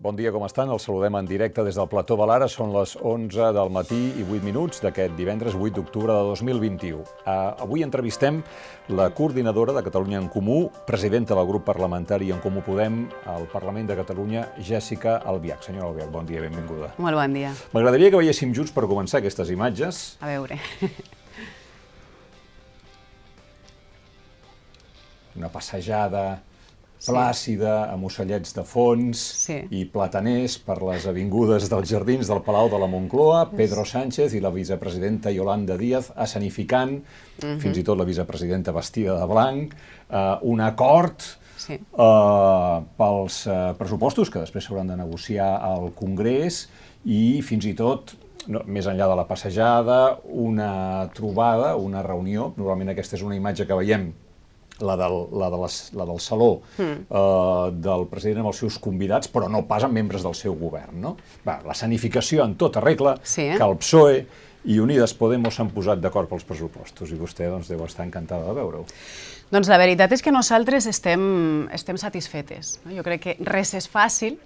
Bon 0.00 0.16
dia, 0.16 0.30
com 0.32 0.46
estan? 0.46 0.70
Els 0.72 0.86
saludem 0.88 1.12
en 1.18 1.26
directe 1.28 1.60
des 1.60 1.76
del 1.76 1.84
Plató 1.92 2.16
Balara. 2.16 2.46
Són 2.48 2.70
les 2.72 2.94
11 2.96 3.50
del 3.52 3.68
matí 3.68 3.98
i 4.16 4.22
8 4.24 4.40
minuts 4.46 4.80
d'aquest 4.80 5.12
divendres 5.18 5.52
8 5.52 5.76
d'octubre 5.76 6.14
de 6.16 6.22
2021. 6.30 7.02
Uh, 7.04 7.34
avui 7.60 7.84
entrevistem 7.84 8.38
la 8.96 9.10
coordinadora 9.12 9.74
de 9.76 9.82
Catalunya 9.84 10.16
en 10.22 10.30
Comú, 10.32 10.72
presidenta 10.88 11.36
del 11.36 11.44
grup 11.52 11.68
parlamentari 11.68 12.32
En 12.32 12.40
Comú 12.40 12.64
Podem 12.64 13.02
al 13.28 13.44
Parlament 13.52 13.92
de 13.92 14.00
Catalunya, 14.00 14.48
Jèssica 14.56 15.20
Albiach. 15.20 15.68
Senyora 15.68 15.92
Albiach, 15.92 16.08
bon 16.16 16.24
dia, 16.24 16.40
benvinguda. 16.48 16.94
Molt 16.96 17.20
bon 17.20 17.36
dia. 17.36 17.52
M'agradaria 17.76 18.08
que 18.08 18.24
veiéssim 18.24 18.56
junts 18.56 18.72
per 18.72 18.88
començar 18.88 19.20
aquestes 19.20 19.52
imatges. 19.52 20.16
A 20.24 20.32
veure. 20.32 20.56
Una 25.36 25.52
passejada 25.52 26.40
plàcida, 27.06 27.90
amb 27.92 28.04
ocellets 28.04 28.52
de 28.54 28.64
fons 28.64 29.18
Sí. 29.46 29.56
i 29.70 29.84
plataners 29.88 30.58
per 30.58 30.76
les 30.82 31.06
avingudes 31.06 31.68
dels 31.70 31.88
jardins 31.88 32.28
del 32.28 32.42
Palau 32.42 32.68
de 32.68 32.78
la 32.78 32.86
Moncloa, 32.86 33.50
Pedro 33.56 33.84
Sánchez 33.84 34.34
i 34.34 34.40
la 34.40 34.50
vicepresidenta 34.50 35.30
Yolanda 35.32 35.76
Díaz 35.80 36.12
escenificant, 36.16 37.02
fins 37.40 37.78
i 37.78 37.82
tot 37.82 37.96
la 37.98 38.04
vicepresidenta 38.04 38.72
vestida 38.72 39.18
de 39.18 39.26
blanc, 39.26 39.72
eh, 40.10 40.36
un 40.42 40.60
acord 40.60 41.20
Sí. 41.56 41.74
eh, 41.74 42.80
pels 42.96 43.46
eh, 43.46 43.74
pressupostos 43.78 44.30
que 44.30 44.40
després 44.40 44.64
s'hauran 44.64 44.88
de 44.88 44.96
negociar 44.96 45.60
al 45.62 45.92
Congrés 45.94 46.68
i 47.04 47.40
fins 47.42 47.64
i 47.66 47.74
tot 47.74 48.14
no, 48.48 48.62
més 48.66 48.86
enllà 48.86 49.06
de 49.08 49.16
la 49.16 49.26
passejada, 49.28 50.18
una 50.24 51.10
trobada, 51.14 51.76
una 51.76 52.02
reunió, 52.02 52.54
normalment 52.56 52.88
aquesta 52.88 53.16
és 53.16 53.22
una 53.22 53.36
imatge 53.36 53.66
que 53.66 53.74
veiem 53.76 54.12
la 54.82 54.96
del, 54.96 55.16
la 55.38 55.50
de 55.50 55.58
les, 55.62 55.78
la 55.94 56.04
del 56.08 56.20
saló 56.20 56.50
Hmm. 56.76 57.04
eh, 57.10 57.70
del 57.72 58.06
president 58.10 58.44
amb 58.44 58.52
els 58.52 58.60
seus 58.64 58.78
convidats, 58.78 59.28
però 59.32 59.48
no 59.50 59.64
pas 59.68 59.84
amb 59.84 59.94
membres 59.94 60.22
del 60.22 60.34
seu 60.34 60.54
govern. 60.54 61.00
No? 61.00 61.16
Va, 61.46 61.60
la 61.66 61.74
sanificació 61.74 62.44
en 62.44 62.54
tota 62.56 62.80
regla, 62.80 63.16
Sí, 63.22 63.42
eh? 63.42 63.56
que 63.56 63.64
el 63.64 63.76
PSOE 63.76 64.26
i 64.64 64.78
Unides 64.78 65.14
Podemos 65.16 65.54
s'han 65.56 65.70
posat 65.72 66.00
d'acord 66.00 66.28
pels 66.28 66.44
pressupostos 66.44 67.10
i 67.10 67.16
vostè 67.16 67.48
doncs, 67.48 67.68
deu 67.72 67.80
estar 67.86 68.04
encantada 68.04 68.44
de 68.44 68.52
veure-ho. 68.52 68.84
Doncs 69.50 69.68
la 69.72 69.78
veritat 69.80 70.12
és 70.12 70.22
que 70.22 70.30
nosaltres 70.30 70.86
estem, 70.86 71.66
estem 71.72 71.96
satisfetes. 71.98 72.78
No? 72.84 72.92
Jo 72.94 73.02
crec 73.02 73.22
que 73.24 73.36
res 73.40 73.72
és 73.74 73.88
fàcil, 73.90 74.36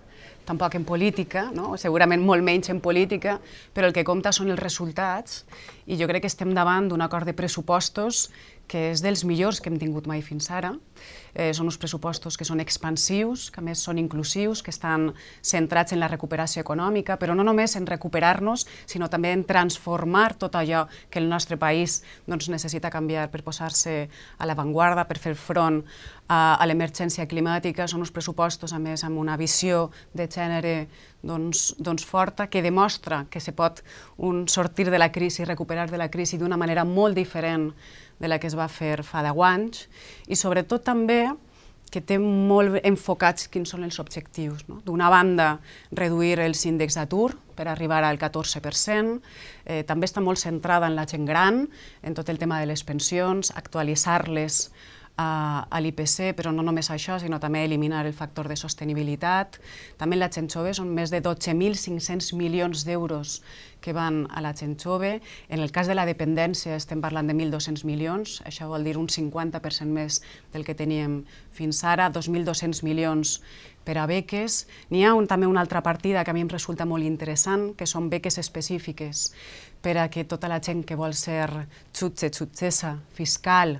tampoc 0.44 0.74
en 0.76 0.84
política, 0.84 1.50
no? 1.56 1.74
segurament 1.80 2.20
molt 2.22 2.44
menys 2.44 2.68
en 2.70 2.78
política, 2.84 3.38
però 3.74 3.88
el 3.88 3.94
que 3.96 4.04
compta 4.04 4.30
són 4.32 4.50
els 4.52 4.60
resultats 4.60 5.44
i 5.88 5.96
jo 5.96 6.06
crec 6.06 6.22
que 6.24 6.30
estem 6.30 6.52
davant 6.54 6.88
d'un 6.88 7.00
acord 7.00 7.24
de 7.26 7.32
pressupostos 7.34 8.30
que 8.68 8.90
és 8.90 9.02
dels 9.04 9.24
millors 9.28 9.60
que 9.60 9.70
hem 9.70 9.78
tingut 9.78 10.08
mai 10.10 10.22
fins 10.24 10.50
ara. 10.50 10.72
Eh, 11.34 11.50
són 11.52 11.66
uns 11.66 11.78
pressupostos 11.80 12.38
que 12.38 12.46
són 12.46 12.62
expansius, 12.62 13.48
que 13.50 13.62
més 13.64 13.82
són 13.82 13.98
inclusius, 13.98 14.62
que 14.62 14.70
estan 14.70 15.08
centrats 15.42 15.92
en 15.92 16.00
la 16.00 16.08
recuperació 16.08 16.62
econòmica, 16.62 17.18
però 17.18 17.34
no 17.34 17.44
només 17.44 17.74
en 17.76 17.88
recuperar-nos, 17.90 18.66
sinó 18.86 19.10
també 19.10 19.32
en 19.34 19.42
transformar 19.44 20.36
tot 20.38 20.54
allò 20.54 20.84
que 21.10 21.18
el 21.18 21.28
nostre 21.28 21.58
país 21.58 22.02
doncs, 22.26 22.48
necessita 22.48 22.92
canviar 22.94 23.28
per 23.32 23.42
posar-se 23.42 23.96
a 24.38 24.46
l'avantguarda, 24.46 25.08
per 25.10 25.18
fer 25.18 25.34
front 25.34 25.82
a, 26.28 26.54
a 26.54 26.66
l'emergència 26.66 27.26
climàtica. 27.26 27.88
Són 27.90 28.06
uns 28.06 28.14
pressupostos, 28.14 28.72
a 28.72 28.78
més, 28.78 29.04
amb 29.04 29.18
una 29.18 29.36
visió 29.36 29.90
de 30.14 30.28
gènere 30.30 30.86
doncs, 31.24 31.74
doncs 31.82 32.04
forta, 32.06 32.46
que 32.46 32.62
demostra 32.62 33.24
que 33.30 33.40
se 33.40 33.52
pot 33.56 33.82
un, 34.16 34.46
sortir 34.48 34.90
de 34.90 35.00
la 35.00 35.10
crisi, 35.12 35.44
recuperar 35.44 35.90
de 35.90 35.98
la 35.98 36.10
crisi 36.12 36.38
d'una 36.38 36.60
manera 36.60 36.84
molt 36.84 37.16
diferent 37.16 37.72
de 38.20 38.28
la 38.30 38.38
que 38.38 38.48
es 38.50 38.56
va 38.58 38.68
fer 38.68 39.02
fa 39.06 39.24
10 39.26 39.42
anys, 39.48 39.88
i 40.28 40.38
sobretot 40.38 40.84
també 40.86 41.26
que 41.94 42.02
té 42.02 42.18
molt 42.18 42.80
enfocats 42.82 43.46
quins 43.52 43.70
són 43.70 43.84
els 43.86 44.00
objectius. 44.02 44.64
No? 44.66 44.80
D'una 44.82 45.10
banda, 45.12 45.60
reduir 45.94 46.40
els 46.42 46.64
índexs 46.66 46.98
d'atur 46.98 47.36
per 47.54 47.68
arribar 47.70 48.02
al 48.02 48.18
14%, 48.18 49.20
eh, 49.64 49.84
també 49.86 50.08
està 50.10 50.24
molt 50.24 50.42
centrada 50.42 50.90
en 50.90 50.98
la 50.98 51.06
gent 51.06 51.28
gran, 51.28 51.68
en 52.02 52.18
tot 52.18 52.32
el 52.32 52.40
tema 52.42 52.58
de 52.58 52.66
les 52.72 52.82
pensions, 52.82 53.52
actualitzar-les 53.54 54.64
a, 55.16 55.66
a 55.70 55.80
l'IPC, 55.80 56.32
però 56.34 56.50
no 56.52 56.64
només 56.66 56.90
això, 56.90 57.18
sinó 57.22 57.38
també 57.40 57.62
eliminar 57.64 58.02
el 58.06 58.14
factor 58.16 58.48
de 58.50 58.56
sostenibilitat. 58.58 59.60
També 60.00 60.18
la 60.18 60.30
gent 60.32 60.48
jove 60.50 60.74
són 60.74 60.90
més 60.94 61.12
de 61.14 61.22
12.500 61.22 62.32
milions 62.38 62.84
d'euros 62.86 63.40
que 63.84 63.92
van 63.92 64.24
a 64.32 64.40
la 64.40 64.54
gent 64.56 64.78
jove. 64.80 65.20
En 65.48 65.60
el 65.60 65.70
cas 65.70 65.86
de 65.86 65.94
la 65.94 66.06
dependència 66.08 66.74
estem 66.74 67.02
parlant 67.04 67.28
de 67.28 67.36
1.200 67.36 67.84
milions, 67.84 68.40
això 68.48 68.66
vol 68.70 68.86
dir 68.86 68.96
un 68.98 69.06
50% 69.12 69.86
més 69.92 70.22
del 70.54 70.64
que 70.64 70.74
teníem 70.74 71.22
fins 71.54 71.84
ara, 71.84 72.08
2.200 72.10 72.82
milions 72.82 73.38
per 73.84 73.98
a 74.00 74.08
beques. 74.08 74.64
N'hi 74.90 75.04
ha 75.04 75.12
un, 75.14 75.28
també 75.28 75.46
una 75.46 75.60
altra 75.60 75.84
partida 75.84 76.24
que 76.24 76.32
a 76.32 76.34
mi 76.34 76.42
em 76.42 76.50
resulta 76.50 76.88
molt 76.88 77.04
interessant, 77.04 77.74
que 77.76 77.86
són 77.86 78.08
beques 78.10 78.40
específiques 78.40 79.28
per 79.84 79.98
a 80.00 80.08
que 80.08 80.24
tota 80.24 80.48
la 80.48 80.62
gent 80.64 80.82
que 80.88 80.96
vol 80.96 81.12
ser 81.12 81.46
jutge, 81.92 82.30
jutgessa, 82.32 82.94
fiscal, 83.12 83.76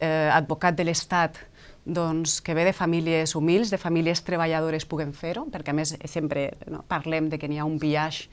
eh, 0.00 0.30
advocat 0.34 0.74
de 0.74 0.88
l'Estat, 0.88 1.38
doncs, 1.84 2.40
que 2.40 2.54
ve 2.56 2.64
de 2.64 2.72
famílies 2.72 3.34
humils, 3.36 3.70
de 3.70 3.78
famílies 3.78 4.24
treballadores, 4.24 4.86
puguen 4.88 5.12
fer-ho, 5.14 5.44
perquè 5.52 5.70
a 5.70 5.76
més 5.76 5.94
sempre 6.10 6.48
no, 6.72 6.82
parlem 6.88 7.28
de 7.28 7.38
que 7.38 7.48
n'hi 7.48 7.60
ha 7.60 7.68
un 7.68 7.78
biaix 7.78 8.24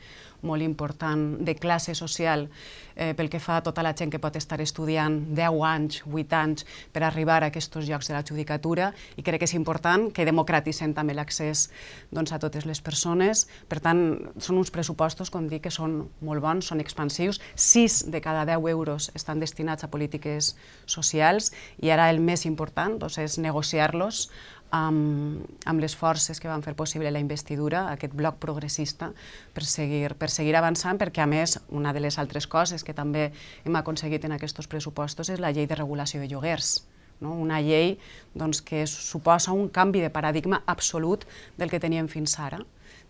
molt 0.41 0.63
important 0.65 1.39
de 1.45 1.55
classe 1.55 1.95
social 1.97 2.47
eh, 2.95 3.13
pel 3.17 3.29
que 3.29 3.39
fa 3.39 3.57
a 3.59 3.63
tota 3.65 3.83
la 3.83 3.93
gent 3.97 4.11
que 4.11 4.19
pot 4.21 4.35
estar 4.35 4.59
estudiant 4.61 5.17
10 5.37 5.63
anys, 5.67 6.01
8 6.05 6.37
anys 6.37 6.65
per 6.93 7.03
arribar 7.05 7.41
a 7.41 7.51
aquests 7.51 7.81
llocs 7.87 8.09
de 8.09 8.15
la 8.15 8.23
judicatura 8.27 8.91
i 9.17 9.23
crec 9.25 9.41
que 9.41 9.49
és 9.49 9.55
important 9.57 10.09
que 10.13 10.25
democratitzem 10.27 10.93
també 10.97 11.15
l'accés 11.17 11.69
doncs, 12.11 12.31
a 12.31 12.39
totes 12.39 12.65
les 12.65 12.81
persones. 12.81 13.47
Per 13.69 13.79
tant, 13.79 14.01
són 14.39 14.59
uns 14.61 14.71
pressupostos, 14.73 15.31
com 15.31 15.47
dic, 15.47 15.63
que 15.65 15.73
són 15.73 16.09
molt 16.21 16.41
bons, 16.43 16.71
són 16.71 16.81
expansius. 16.83 17.41
6 17.55 18.11
de 18.11 18.21
cada 18.21 18.45
10 18.49 18.69
euros 18.71 19.11
estan 19.15 19.39
destinats 19.39 19.83
a 19.83 19.91
polítiques 19.91 20.55
socials 20.85 21.51
i 21.81 21.91
ara 21.93 22.09
el 22.09 22.21
més 22.21 22.45
important 22.45 22.99
doncs, 23.01 23.19
és 23.21 23.37
negociar-los 23.41 24.27
amb, 24.71 25.43
amb 25.65 25.83
les 25.83 25.95
forces 25.95 26.39
que 26.39 26.49
van 26.49 26.63
fer 26.63 26.73
possible 26.79 27.11
la 27.11 27.21
investidura, 27.21 27.85
aquest 27.91 28.15
bloc 28.17 28.39
progressista, 28.41 29.11
per 29.53 29.65
seguir, 29.67 30.15
per 30.15 30.31
seguir 30.31 30.55
avançant, 30.55 30.99
perquè 30.99 31.23
a 31.23 31.29
més, 31.29 31.59
una 31.69 31.93
de 31.93 32.01
les 32.03 32.17
altres 32.19 32.47
coses 32.47 32.83
que 32.87 32.95
també 32.95 33.29
hem 33.65 33.75
aconseguit 33.75 34.25
en 34.25 34.37
aquests 34.37 34.71
pressupostos 34.71 35.29
és 35.29 35.43
la 35.43 35.51
llei 35.51 35.67
de 35.67 35.77
regulació 35.77 36.23
de 36.23 36.31
lloguers. 36.31 36.81
No? 37.21 37.35
Una 37.37 37.59
llei 37.61 37.99
doncs, 38.33 38.63
que 38.65 38.87
suposa 38.89 39.53
un 39.53 39.69
canvi 39.69 40.01
de 40.01 40.09
paradigma 40.09 40.63
absolut 40.65 41.27
del 41.57 41.69
que 41.69 41.79
teníem 41.79 42.09
fins 42.09 42.39
ara. 42.39 42.63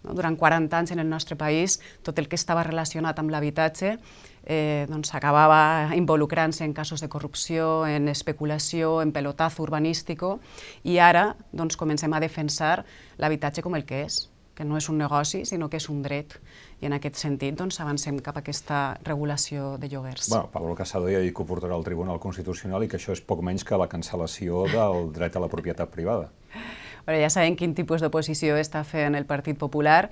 No? 0.03 0.15
Durant 0.17 0.37
40 0.37 0.77
anys 0.77 0.91
en 0.95 0.99
el 1.03 1.09
nostre 1.09 1.37
país, 1.37 1.79
tot 2.01 2.19
el 2.19 2.27
que 2.27 2.39
estava 2.39 2.63
relacionat 2.67 3.19
amb 3.21 3.33
l'habitatge 3.33 3.97
eh, 4.45 4.87
doncs, 4.89 5.13
acabava 5.15 5.93
involucrant-se 5.95 6.65
en 6.65 6.73
casos 6.73 7.01
de 7.01 7.09
corrupció, 7.09 7.85
en 7.87 8.09
especulació, 8.09 9.01
en 9.01 9.11
pelotazo 9.11 9.63
urbanístico, 9.63 10.39
i 10.83 10.97
ara 10.97 11.35
doncs, 11.51 11.77
comencem 11.77 12.13
a 12.13 12.21
defensar 12.23 12.83
l'habitatge 13.17 13.61
com 13.61 13.77
el 13.77 13.85
que 13.85 14.05
és, 14.07 14.25
que 14.55 14.65
no 14.65 14.77
és 14.77 14.89
un 14.91 14.99
negoci, 14.99 15.45
sinó 15.45 15.69
que 15.69 15.79
és 15.79 15.87
un 15.89 16.01
dret. 16.05 16.35
I 16.81 16.89
en 16.89 16.97
aquest 16.97 17.17
sentit 17.21 17.55
doncs, 17.57 17.79
avancem 17.81 18.19
cap 18.19 18.37
a 18.37 18.43
aquesta 18.43 18.81
regulació 19.05 19.75
de 19.81 19.89
lloguers. 19.89 20.29
Bueno, 20.29 20.49
Pablo 20.53 20.75
Casado 20.75 21.09
ja 21.09 21.21
ha 21.21 21.25
dit 21.25 21.33
que 21.35 21.43
ho 21.43 21.47
portarà 21.47 21.77
al 21.77 21.85
Tribunal 21.85 22.19
Constitucional 22.19 22.83
i 22.83 22.89
que 22.89 22.97
això 22.99 23.15
és 23.15 23.21
poc 23.21 23.41
menys 23.45 23.65
que 23.65 23.77
la 23.77 23.89
cancel·lació 23.89 24.65
del 24.73 25.11
dret 25.13 25.37
a 25.37 25.43
la 25.45 25.49
propietat 25.49 25.93
privada. 25.93 26.31
Però 27.05 27.17
ja 27.17 27.29
sabem 27.33 27.57
quin 27.59 27.75
tipus 27.77 28.03
d'oposició 28.03 28.57
està 28.61 28.83
fent 28.87 29.17
el 29.17 29.27
Partit 29.29 29.57
Popular. 29.61 30.09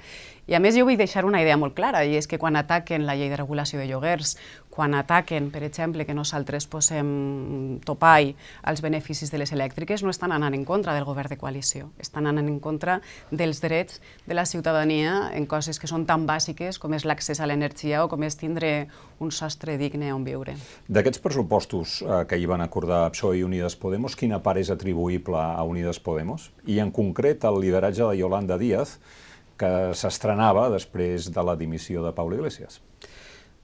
I 0.49 0.55
a 0.57 0.59
més 0.59 0.73
jo 0.73 0.81
vull 0.87 0.97
deixar 0.97 1.27
una 1.29 1.43
idea 1.43 1.59
molt 1.61 1.75
clara, 1.77 1.99
i 2.01 2.15
és 2.17 2.25
que 2.25 2.39
quan 2.41 2.55
ataquen 2.57 3.03
la 3.05 3.13
llei 3.13 3.29
de 3.29 3.37
regulació 3.37 3.77
de 3.77 3.85
lloguers, 3.85 4.31
quan 4.73 4.95
ataquen, 4.97 5.51
per 5.53 5.61
exemple, 5.67 6.07
que 6.07 6.15
nosaltres 6.17 6.65
posem 6.65 7.77
topall 7.85 8.31
als 8.65 8.81
beneficis 8.81 9.29
de 9.29 9.37
les 9.37 9.53
elèctriques, 9.53 10.01
no 10.01 10.09
estan 10.09 10.33
anant 10.33 10.57
en 10.57 10.63
contra 10.65 10.95
del 10.97 11.05
govern 11.05 11.29
de 11.29 11.37
coalició, 11.37 11.91
estan 12.01 12.25
anant 12.31 12.49
en 12.49 12.57
contra 12.63 12.97
dels 13.29 13.61
drets 13.61 14.01
de 14.25 14.33
la 14.33 14.47
ciutadania 14.49 15.29
en 15.37 15.45
coses 15.45 15.77
que 15.77 15.91
són 15.91 16.07
tan 16.09 16.25
bàsiques 16.25 16.81
com 16.81 16.97
és 16.97 17.05
l'accés 17.05 17.43
a 17.43 17.45
l'energia 17.45 18.01
o 18.01 18.09
com 18.09 18.25
és 18.25 18.41
tindre 18.41 18.87
un 19.21 19.29
sostre 19.29 19.77
digne 19.77 20.09
on 20.17 20.25
viure. 20.25 20.57
D'aquests 20.89 21.21
pressupostos 21.21 21.99
eh, 22.01 22.25
que 22.25 22.41
hi 22.41 22.49
van 22.49 22.65
acordar 22.65 23.05
PSOE 23.13 23.43
i 23.43 23.45
Unides 23.45 23.77
Podemos, 23.77 24.17
quina 24.17 24.41
part 24.41 24.65
és 24.65 24.73
atribuïble 24.73 25.37
a 25.37 25.61
Unides 25.61 26.01
Podemos? 26.01 26.49
I 26.65 26.81
en 26.81 26.89
concret 26.89 27.45
el 27.45 27.61
lideratge 27.61 28.01
de 28.01 28.23
Yolanda 28.23 28.57
Díaz, 28.57 28.97
que 29.59 29.71
s'estrenava 29.97 30.69
després 30.73 31.29
de 31.35 31.43
la 31.43 31.57
dimissió 31.59 32.05
de 32.05 32.13
Pablo 32.15 32.39
Iglesias. 32.39 32.79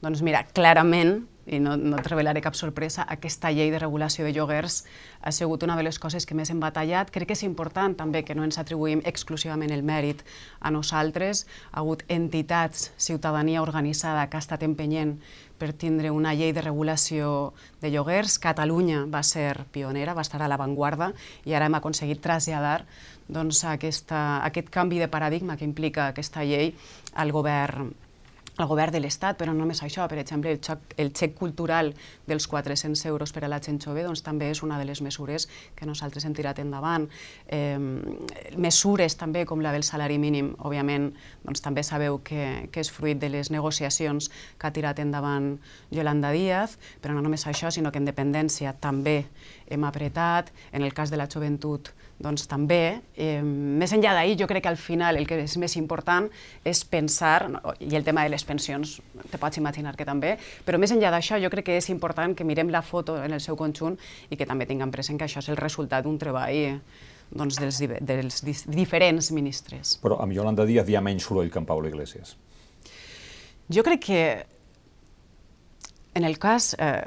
Doncs 0.04 0.22
mira, 0.26 0.44
clarament 0.54 1.24
i 1.46 1.60
no, 1.62 1.76
no 1.78 2.00
et 2.02 2.08
revelaré 2.10 2.42
cap 2.42 2.56
sorpresa, 2.58 3.06
aquesta 3.10 3.52
llei 3.54 3.70
de 3.70 3.80
regulació 3.80 4.26
de 4.26 4.32
lloguers 4.34 4.80
ha 5.22 5.32
sigut 5.34 5.64
una 5.64 5.76
de 5.78 5.86
les 5.86 6.00
coses 6.02 6.26
que 6.26 6.36
més 6.38 6.50
hem 6.50 6.60
batallat. 6.62 7.12
Crec 7.14 7.30
que 7.30 7.38
és 7.38 7.44
important 7.46 7.94
també 7.98 8.24
que 8.26 8.36
no 8.38 8.46
ens 8.46 8.58
atribuïm 8.62 9.04
exclusivament 9.06 9.74
el 9.74 9.86
mèrit 9.86 10.24
a 10.60 10.74
nosaltres. 10.74 11.46
Ha 11.72 11.84
hagut 11.84 12.02
entitats, 12.10 12.92
ciutadania 12.98 13.62
organitzada 13.62 14.26
que 14.30 14.38
ha 14.40 14.44
estat 14.44 14.66
empenyent 14.66 15.20
per 15.58 15.72
tindre 15.72 16.12
una 16.12 16.34
llei 16.36 16.52
de 16.54 16.66
regulació 16.66 17.54
de 17.82 17.94
lloguers. 17.94 18.40
Catalunya 18.42 19.06
va 19.06 19.22
ser 19.24 19.68
pionera, 19.72 20.18
va 20.18 20.26
estar 20.26 20.42
a 20.42 20.50
l'avantguarda 20.50 21.14
i 21.46 21.54
ara 21.54 21.70
hem 21.70 21.78
aconseguit 21.78 22.22
traslladar 22.26 22.84
doncs, 23.28 23.64
aquesta, 23.66 24.42
aquest 24.46 24.70
canvi 24.70 25.00
de 25.02 25.10
paradigma 25.12 25.58
que 25.58 25.66
implica 25.66 26.10
aquesta 26.12 26.46
llei 26.46 26.74
al 27.16 27.32
govern 27.36 27.94
el 28.58 28.68
govern 28.68 28.94
de 28.94 29.02
l'Estat, 29.04 29.36
però 29.40 29.52
no 29.52 29.66
només 29.66 29.82
això, 29.84 30.06
per 30.08 30.18
exemple, 30.22 30.54
el, 30.54 30.62
xoc, 30.64 30.94
el 31.02 31.12
xec 31.16 31.34
cultural 31.36 31.92
dels 32.28 32.48
400 32.48 33.02
euros 33.10 33.34
per 33.36 33.44
a 33.44 33.50
la 33.52 33.60
gent 33.60 33.82
jove 33.84 34.06
doncs, 34.06 34.24
també 34.24 34.48
és 34.54 34.62
una 34.64 34.78
de 34.80 34.86
les 34.88 35.02
mesures 35.04 35.48
que 35.76 35.88
nosaltres 35.88 36.26
hem 36.26 36.36
tirat 36.38 36.62
endavant. 36.64 37.10
Eh, 37.52 37.76
mesures 38.56 39.18
també 39.20 39.44
com 39.46 39.64
la 39.64 39.74
del 39.76 39.84
salari 39.84 40.18
mínim, 40.22 40.54
òbviament, 40.64 41.10
doncs, 41.44 41.64
també 41.66 41.84
sabeu 41.84 42.22
que, 42.24 42.70
que 42.72 42.84
és 42.86 42.92
fruit 42.92 43.20
de 43.20 43.30
les 43.34 43.52
negociacions 43.52 44.32
que 44.58 44.70
ha 44.70 44.74
tirat 44.76 45.04
endavant 45.04 45.58
Yolanda 45.92 46.32
Díaz, 46.32 46.80
però 47.04 47.18
no 47.18 47.26
només 47.26 47.44
això, 47.52 47.72
sinó 47.72 47.92
que 47.92 48.00
en 48.00 48.08
dependència 48.08 48.76
també 48.80 49.26
hem 49.68 49.84
apretat, 49.84 50.52
en 50.72 50.84
el 50.84 50.94
cas 50.94 51.12
de 51.12 51.18
la 51.18 51.28
joventut 51.32 51.92
doncs 52.20 52.46
també, 52.48 53.02
eh, 53.16 53.42
més 53.44 53.92
enllà 53.92 54.14
d'ahir, 54.16 54.38
jo 54.40 54.48
crec 54.48 54.64
que 54.64 54.70
al 54.70 54.78
final 54.80 55.18
el 55.18 55.28
que 55.28 55.42
és 55.44 55.58
més 55.58 55.76
important 55.76 56.30
és 56.64 56.84
pensar, 56.86 57.50
i 57.80 57.96
el 57.96 58.06
tema 58.08 58.24
de 58.24 58.30
les 58.30 58.44
pensions, 58.44 59.02
te 59.30 59.38
pots 59.38 59.58
imaginar 59.58 59.96
que 59.98 60.06
també, 60.06 60.38
però 60.66 60.80
més 60.80 60.92
enllà 60.92 61.12
d'això 61.12 61.42
jo 61.44 61.50
crec 61.50 61.66
que 61.66 61.78
és 61.78 61.90
important 61.90 62.36
que 62.36 62.48
mirem 62.48 62.72
la 62.72 62.82
foto 62.82 63.18
en 63.22 63.34
el 63.34 63.42
seu 63.42 63.56
conjunt 63.56 63.98
i 64.30 64.38
que 64.38 64.46
també 64.46 64.66
tinguem 64.66 64.92
present 64.92 65.20
que 65.20 65.26
això 65.26 65.44
és 65.44 65.50
el 65.50 65.58
resultat 65.58 66.04
d'un 66.04 66.18
treball 66.18 66.80
doncs, 67.32 67.60
dels, 67.60 67.80
dels 68.02 68.66
diferents 68.68 69.32
ministres. 69.32 69.98
Però 70.02 70.22
amb 70.22 70.32
Yolanda 70.32 70.66
Díaz 70.66 70.88
hi 70.88 70.96
ha 70.96 71.02
menys 71.02 71.26
soroll 71.28 71.52
que 71.52 71.60
amb 71.60 71.68
Pablo 71.68 71.90
Iglesias. 71.90 72.38
Jo 73.68 73.84
crec 73.84 74.06
que 74.06 74.46
en 76.14 76.24
el 76.24 76.38
cas 76.40 76.76
eh, 76.80 77.02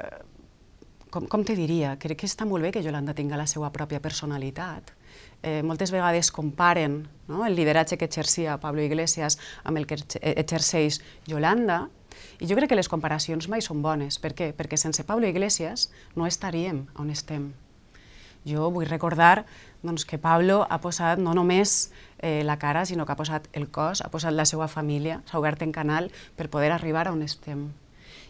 com, 1.09 1.25
com 1.27 1.43
te 1.45 1.55
diria, 1.57 1.95
crec 2.01 2.21
que 2.21 2.29
està 2.29 2.45
molt 2.47 2.65
bé 2.65 2.71
que 2.73 2.83
Yolanda 2.85 3.15
tinga 3.17 3.39
la 3.39 3.47
seva 3.49 3.71
pròpia 3.73 4.01
personalitat. 4.01 4.93
Eh, 5.41 5.61
moltes 5.63 5.91
vegades 5.95 6.31
comparen 6.35 7.01
no, 7.29 7.45
el 7.45 7.55
lideratge 7.55 7.97
que 7.97 8.07
exercia 8.09 8.59
Pablo 8.59 8.83
Iglesias 8.83 9.39
amb 9.63 9.79
el 9.79 9.87
que 9.87 9.97
exerceix 10.35 10.99
Yolanda, 11.27 11.87
i 12.39 12.47
jo 12.49 12.57
crec 12.57 12.71
que 12.71 12.77
les 12.79 12.89
comparacions 12.91 13.47
mai 13.51 13.63
són 13.63 13.81
bones. 13.85 14.19
Per 14.19 14.33
què? 14.35 14.51
Perquè 14.55 14.77
sense 14.77 15.05
Pablo 15.07 15.27
Iglesias 15.27 15.89
no 16.15 16.27
estaríem 16.27 16.85
on 16.99 17.09
estem. 17.13 17.51
Jo 18.47 18.69
vull 18.71 18.87
recordar 18.87 19.45
doncs, 19.83 20.05
que 20.07 20.19
Pablo 20.19 20.61
ha 20.69 20.79
posat 20.83 21.19
no 21.19 21.33
només 21.35 21.91
eh, 22.19 22.41
la 22.43 22.57
cara, 22.59 22.85
sinó 22.85 23.05
que 23.05 23.13
ha 23.15 23.19
posat 23.19 23.47
el 23.53 23.69
cos, 23.71 24.01
ha 24.03 24.11
posat 24.11 24.35
la 24.35 24.47
seva 24.47 24.67
família, 24.67 25.21
s'ha 25.27 25.39
obert 25.39 25.63
en 25.63 25.75
canal 25.75 26.09
per 26.35 26.49
poder 26.51 26.71
arribar 26.71 27.07
a 27.07 27.15
on 27.15 27.23
estem 27.23 27.69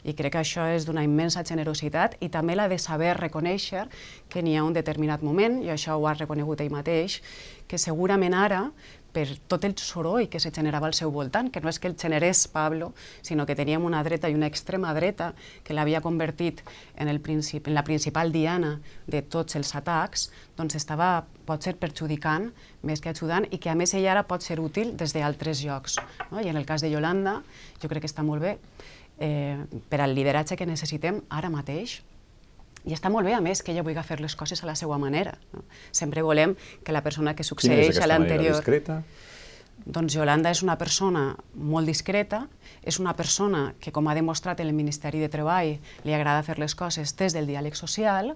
i 0.04 0.14
crec 0.16 0.34
que 0.34 0.42
això 0.44 0.68
és 0.72 0.86
d'una 0.88 1.04
immensa 1.04 1.44
generositat 1.44 2.18
i 2.24 2.30
també 2.30 2.56
la 2.56 2.70
de 2.72 2.80
saber 2.80 3.16
reconèixer 3.18 3.88
que 4.30 4.44
n'hi 4.44 4.56
ha 4.58 4.64
un 4.64 4.76
determinat 4.78 5.24
moment, 5.26 5.60
i 5.64 5.74
això 5.74 5.98
ho 5.98 6.08
ha 6.08 6.16
reconegut 6.16 6.62
ell 6.62 6.72
mateix, 6.72 7.20
que 7.70 7.78
segurament 7.78 8.34
ara 8.34 8.70
per 9.12 9.26
tot 9.50 9.66
el 9.66 9.76
soroll 9.78 10.28
que 10.30 10.40
se 10.40 10.52
generava 10.54 10.88
al 10.88 10.94
seu 10.94 11.12
voltant, 11.12 11.50
que 11.50 11.62
no 11.62 11.70
és 11.70 11.80
que 11.82 11.90
el 11.90 11.96
generés 11.98 12.48
Pablo, 12.48 12.92
sinó 13.26 13.46
que 13.46 13.56
teníem 13.58 13.86
una 13.86 14.04
dreta 14.06 14.30
i 14.30 14.38
una 14.38 14.48
extrema 14.48 14.94
dreta 14.94 15.32
que 15.66 15.74
l'havia 15.74 16.02
convertit 16.02 16.62
en, 16.96 17.10
el 17.10 17.20
princip 17.20 17.68
en 17.68 17.74
la 17.74 17.84
principal 17.84 18.32
diana 18.32 18.78
de 19.08 19.22
tots 19.22 19.58
els 19.58 19.74
atacs, 19.76 20.30
doncs 20.58 20.78
estava, 20.78 21.26
pot 21.46 21.66
ser 21.66 21.76
perjudicant 21.82 22.52
més 22.86 23.02
que 23.02 23.10
ajudant 23.10 23.50
i 23.50 23.58
que 23.58 23.74
a 23.74 23.76
més 23.76 23.96
ella 23.98 24.14
ara 24.14 24.28
pot 24.30 24.46
ser 24.46 24.60
útil 24.62 24.96
des 24.98 25.14
d'altres 25.18 25.66
llocs. 25.66 25.98
No? 26.30 26.42
I 26.42 26.54
en 26.54 26.62
el 26.62 26.70
cas 26.70 26.86
de 26.86 26.94
Yolanda, 26.94 27.40
jo 27.82 27.90
crec 27.90 28.06
que 28.06 28.12
està 28.12 28.26
molt 28.26 28.46
bé 28.46 28.58
eh, 29.20 29.58
per 29.90 30.02
al 30.02 30.16
lideratge 30.16 30.58
que 30.58 30.68
necessitem 30.68 31.22
ara 31.30 31.52
mateix. 31.54 32.00
I 32.88 32.96
està 32.96 33.12
molt 33.12 33.28
bé, 33.28 33.36
a 33.36 33.42
més, 33.44 33.62
que 33.62 33.74
ella 33.74 33.84
vulgui 33.84 34.02
fer 34.08 34.20
les 34.24 34.36
coses 34.40 34.64
a 34.64 34.70
la 34.70 34.76
seva 34.80 34.98
manera. 34.98 35.36
No? 35.54 35.66
Sempre 35.92 36.24
volem 36.24 36.56
que 36.84 36.96
la 36.96 37.04
persona 37.04 37.36
que 37.36 37.44
succeeix 37.44 38.00
a 38.00 38.08
l'anterior... 38.08 38.56
discreta? 38.56 39.02
Doncs 39.86 40.16
Yolanda 40.16 40.52
és 40.52 40.60
una 40.64 40.76
persona 40.78 41.38
molt 41.56 41.88
discreta, 41.88 42.42
és 42.84 43.00
una 43.00 43.14
persona 43.16 43.74
que, 43.80 43.94
com 43.96 44.08
ha 44.08 44.16
demostrat 44.16 44.60
en 44.60 44.68
el 44.68 44.76
Ministeri 44.76 45.22
de 45.24 45.30
Treball, 45.32 45.78
li 46.04 46.16
agrada 46.16 46.44
fer 46.44 46.58
les 46.60 46.76
coses 46.76 47.16
des 47.16 47.36
del 47.36 47.48
diàleg 47.48 47.78
social, 47.80 48.34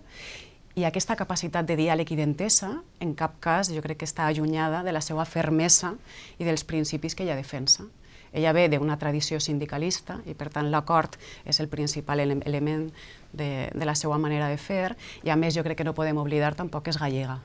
i 0.76 0.88
aquesta 0.88 1.18
capacitat 1.20 1.68
de 1.70 1.76
diàleg 1.78 2.10
i 2.16 2.18
d'entesa, 2.18 2.72
en 3.04 3.12
cap 3.14 3.36
cas, 3.44 3.70
jo 3.70 3.84
crec 3.84 4.00
que 4.02 4.08
està 4.10 4.26
allunyada 4.26 4.82
de 4.88 4.96
la 4.96 5.04
seva 5.06 5.26
fermesa 5.30 5.94
i 6.40 6.48
dels 6.48 6.64
principis 6.66 7.14
que 7.14 7.28
ella 7.28 7.38
defensa. 7.38 7.86
Ella 8.34 8.54
ve 8.54 8.68
d'una 8.70 8.98
tradició 9.00 9.40
sindicalista 9.40 10.20
i, 10.26 10.34
per 10.34 10.50
tant, 10.54 10.72
l'acord 10.74 11.20
és 11.46 11.60
el 11.62 11.70
principal 11.70 12.20
ele 12.24 12.40
element 12.50 12.90
de, 13.32 13.70
de 13.74 13.86
la 13.86 13.96
seva 13.96 14.18
manera 14.18 14.50
de 14.50 14.58
fer 14.58 14.96
i, 15.24 15.30
a 15.30 15.38
més, 15.38 15.56
jo 15.56 15.64
crec 15.64 15.80
que 15.82 15.88
no 15.88 15.94
podem 15.94 16.18
oblidar 16.18 16.56
tampoc 16.58 16.88
que 16.88 16.94
és 16.94 17.00
gallega 17.02 17.40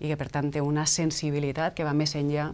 i 0.00 0.10
que, 0.10 0.16
per 0.20 0.28
tant, 0.28 0.50
té 0.52 0.60
una 0.60 0.86
sensibilitat 0.90 1.74
que 1.74 1.86
va 1.86 1.96
més 1.96 2.14
enllà 2.18 2.52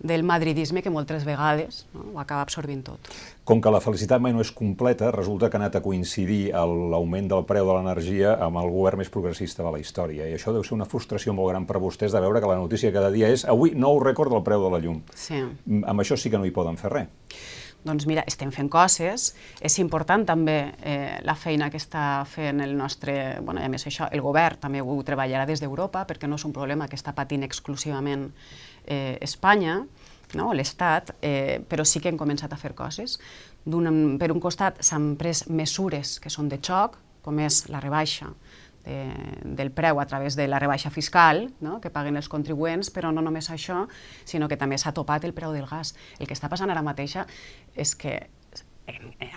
del 0.00 0.24
madridisme 0.24 0.82
que 0.82 0.90
moltes 0.90 1.24
vegades 1.28 1.84
no, 1.92 2.06
ho 2.14 2.20
acaba 2.20 2.42
absorbint 2.42 2.82
tot. 2.86 3.10
Com 3.44 3.60
que 3.60 3.72
la 3.72 3.82
felicitat 3.84 4.22
mai 4.22 4.32
no 4.32 4.40
és 4.40 4.52
completa, 4.56 5.10
resulta 5.12 5.50
que 5.50 5.58
ha 5.58 5.60
anat 5.60 5.76
a 5.76 5.84
coincidir 5.84 6.50
l'augment 6.54 7.28
del 7.30 7.44
preu 7.48 7.68
de 7.68 7.76
l'energia 7.76 8.36
amb 8.40 8.62
el 8.62 8.72
govern 8.72 9.02
més 9.02 9.12
progressista 9.12 9.64
de 9.66 9.74
la 9.74 9.80
història. 9.82 10.28
I 10.28 10.36
això 10.38 10.54
deu 10.56 10.64
ser 10.64 10.76
una 10.78 10.88
frustració 10.88 11.36
molt 11.36 11.52
gran 11.52 11.68
per 11.68 11.82
vostès 11.82 12.16
de 12.16 12.22
veure 12.24 12.40
que 12.40 12.50
la 12.50 12.60
notícia 12.60 12.92
cada 12.94 13.12
dia 13.12 13.28
és 13.28 13.44
avui 13.44 13.74
nou 13.76 14.00
rècord 14.02 14.32
del 14.32 14.44
preu 14.46 14.64
de 14.64 14.72
la 14.72 14.82
llum. 14.82 15.02
Sí. 15.14 15.42
Amb 15.82 16.00
això 16.00 16.16
sí 16.16 16.32
que 16.32 16.40
no 16.40 16.48
hi 16.48 16.54
poden 16.54 16.80
fer 16.80 16.94
res. 16.96 17.10
Doncs 17.80 18.04
mira, 18.04 18.22
estem 18.28 18.50
fent 18.52 18.68
coses, 18.68 19.30
és 19.64 19.76
important 19.80 20.26
també 20.28 20.56
eh, 20.84 21.16
la 21.24 21.32
feina 21.32 21.70
que 21.72 21.78
està 21.80 22.26
fent 22.28 22.60
el 22.60 22.74
nostre, 22.76 23.14
bueno, 23.40 23.62
a 23.64 23.70
més 23.72 23.86
això, 23.88 24.10
el 24.12 24.20
govern 24.20 24.60
també 24.60 24.82
ho 24.84 24.96
treballarà 25.06 25.46
des 25.48 25.62
d'Europa, 25.64 26.04
perquè 26.08 26.28
no 26.28 26.36
és 26.36 26.44
un 26.44 26.52
problema 26.52 26.88
que 26.88 26.98
està 27.00 27.14
patint 27.16 27.46
exclusivament 27.46 28.28
eh, 28.90 29.16
Espanya, 29.22 29.80
no? 30.34 30.50
l'Estat, 30.54 31.14
eh, 31.22 31.62
però 31.68 31.86
sí 31.86 32.02
que 32.02 32.10
hem 32.10 32.18
començat 32.18 32.52
a 32.52 32.58
fer 32.60 32.74
coses. 32.78 33.18
Un, 33.70 34.18
per 34.18 34.30
un 34.34 34.42
costat 34.42 34.82
s'han 34.84 35.14
pres 35.20 35.46
mesures 35.48 36.18
que 36.20 36.32
són 36.32 36.50
de 36.50 36.58
xoc, 36.58 36.98
com 37.24 37.38
és 37.40 37.66
la 37.68 37.80
rebaixa 37.80 38.30
de, 38.84 38.98
del 39.44 39.70
preu 39.76 40.00
a 40.00 40.06
través 40.08 40.36
de 40.36 40.46
la 40.48 40.58
rebaixa 40.58 40.90
fiscal 40.90 41.50
no? 41.60 41.78
que 41.80 41.92
paguen 41.92 42.16
els 42.16 42.30
contribuents, 42.32 42.90
però 42.90 43.12
no 43.12 43.22
només 43.22 43.50
això, 43.52 43.84
sinó 44.24 44.48
que 44.48 44.58
també 44.60 44.78
s'ha 44.78 44.94
topat 44.96 45.24
el 45.28 45.36
preu 45.36 45.52
del 45.52 45.68
gas. 45.68 45.94
El 46.18 46.26
que 46.26 46.36
està 46.36 46.48
passant 46.48 46.70
ara 46.72 46.82
mateixa 46.82 47.26
és 47.76 47.94
que 47.94 48.18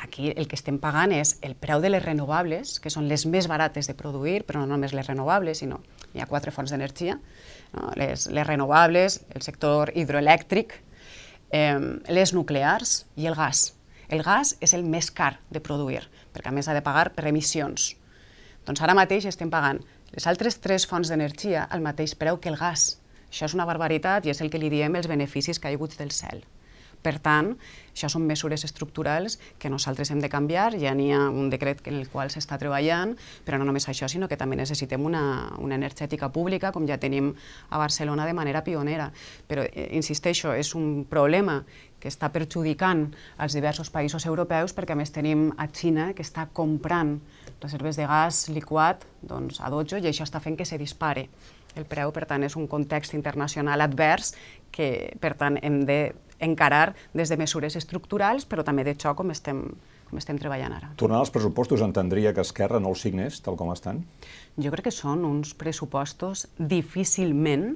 aquí 0.01 0.31
el 0.35 0.47
que 0.47 0.57
estem 0.57 0.77
pagant 0.81 1.11
és 1.15 1.37
el 1.45 1.55
preu 1.59 1.81
de 1.83 1.91
les 1.91 2.03
renovables, 2.03 2.77
que 2.79 2.91
són 2.93 3.07
les 3.09 3.25
més 3.25 3.47
barates 3.51 3.89
de 3.89 3.95
produir, 3.97 4.43
però 4.47 4.61
no 4.63 4.73
només 4.73 4.93
les 4.93 5.07
renovables, 5.07 5.61
sinó 5.63 5.81
hi 6.13 6.21
ha 6.21 6.29
quatre 6.29 6.53
fonts 6.53 6.71
d'energia, 6.71 7.17
no? 7.73 7.91
les, 7.99 8.27
les 8.27 8.47
renovables, 8.47 9.21
el 9.33 9.41
sector 9.45 9.91
hidroelèctric, 9.95 10.77
eh, 11.53 11.79
les 12.09 12.33
nuclears 12.33 13.03
i 13.15 13.27
el 13.27 13.35
gas. 13.39 13.73
El 14.09 14.23
gas 14.23 14.57
és 14.61 14.73
el 14.77 14.83
més 14.85 15.09
car 15.11 15.37
de 15.49 15.61
produir, 15.63 16.03
perquè 16.33 16.51
a 16.51 16.55
més 16.55 16.67
ha 16.67 16.77
de 16.77 16.83
pagar 16.85 17.11
per 17.15 17.25
emissions. 17.29 17.93
Doncs 18.67 18.83
ara 18.83 18.95
mateix 18.95 19.25
estem 19.27 19.49
pagant 19.51 19.81
les 20.13 20.27
altres 20.29 20.59
tres 20.61 20.85
fonts 20.85 21.09
d'energia 21.09 21.65
al 21.65 21.81
mateix 21.81 22.13
preu 22.15 22.37
que 22.39 22.51
el 22.53 22.59
gas. 22.59 22.99
Això 23.31 23.47
és 23.49 23.55
una 23.57 23.65
barbaritat 23.65 24.27
i 24.27 24.33
és 24.33 24.41
el 24.45 24.51
que 24.53 24.61
li 24.61 24.69
diem 24.69 24.93
els 24.99 25.09
beneficis 25.09 25.59
caiguts 25.59 25.97
del 25.97 26.13
cel. 26.13 26.43
Per 27.03 27.17
tant, 27.19 27.53
això 27.93 28.07
són 28.09 28.23
mesures 28.25 28.63
estructurals 28.65 29.37
que 29.59 29.69
nosaltres 29.69 30.09
hem 30.13 30.21
de 30.23 30.29
canviar, 30.31 30.71
ja 30.79 30.93
n'hi 30.95 31.11
ha 31.13 31.27
un 31.29 31.49
decret 31.51 31.83
en 31.91 31.99
el 31.99 32.09
qual 32.09 32.31
s'està 32.31 32.57
treballant, 32.61 33.13
però 33.45 33.59
no 33.59 33.67
només 33.67 33.89
això, 33.91 34.07
sinó 34.09 34.29
que 34.31 34.39
també 34.39 34.55
necessitem 34.55 35.03
una, 35.03 35.23
una 35.59 35.75
energètica 35.75 36.31
pública, 36.33 36.71
com 36.71 36.87
ja 36.87 36.97
tenim 36.97 37.33
a 37.69 37.81
Barcelona 37.81 38.25
de 38.25 38.33
manera 38.33 38.63
pionera. 38.63 39.11
Però, 39.47 39.67
eh, 39.67 39.89
insisteixo, 39.99 40.55
és 40.55 40.73
un 40.79 41.03
problema 41.09 41.61
que 42.03 42.11
està 42.11 42.27
perjudicant 42.35 43.05
als 43.39 43.55
diversos 43.55 43.87
països 43.93 44.25
europeus 44.27 44.73
perquè 44.75 44.91
a 44.91 44.99
més 44.99 45.13
tenim 45.15 45.51
a 45.55 45.69
Xina 45.71 46.09
que 46.17 46.25
està 46.25 46.49
comprant 46.51 47.15
reserves 47.61 47.95
de 47.95 48.07
gas 48.09 48.49
liquat 48.51 49.05
doncs, 49.21 49.61
a 49.63 49.71
dojo 49.71 50.01
i 50.01 50.09
això 50.09 50.27
està 50.27 50.41
fent 50.43 50.59
que 50.59 50.67
se 50.67 50.79
dispare 50.81 51.29
el 51.79 51.87
preu, 51.89 52.11
per 52.13 52.27
tant 52.29 52.43
és 52.43 52.57
un 52.59 52.67
context 52.67 53.15
internacional 53.15 53.81
advers 53.81 54.33
que 54.73 55.15
per 55.23 55.33
tant 55.39 55.57
hem 55.63 55.83
d'encarar 56.43 56.93
des 57.15 57.31
de 57.31 57.39
mesures 57.39 57.79
estructurals 57.79 58.45
però 58.49 58.65
també 58.67 58.85
de 58.85 58.93
xoc 58.99 59.17
com 59.21 59.31
estem, 59.33 59.63
com 60.09 60.19
estem 60.21 60.37
treballant 60.37 60.75
ara. 60.75 60.91
Tornant 60.99 61.23
als 61.23 61.31
pressupostos, 61.33 61.81
entendria 61.81 62.35
que 62.35 62.43
Esquerra 62.45 62.83
no 62.83 62.93
els 62.93 63.01
signés 63.07 63.41
tal 63.41 63.57
com 63.57 63.71
estan? 63.73 64.03
Jo 64.61 64.69
crec 64.75 64.91
que 64.91 64.95
són 64.95 65.25
uns 65.25 65.55
pressupostos 65.57 66.47
difícilment 66.59 67.73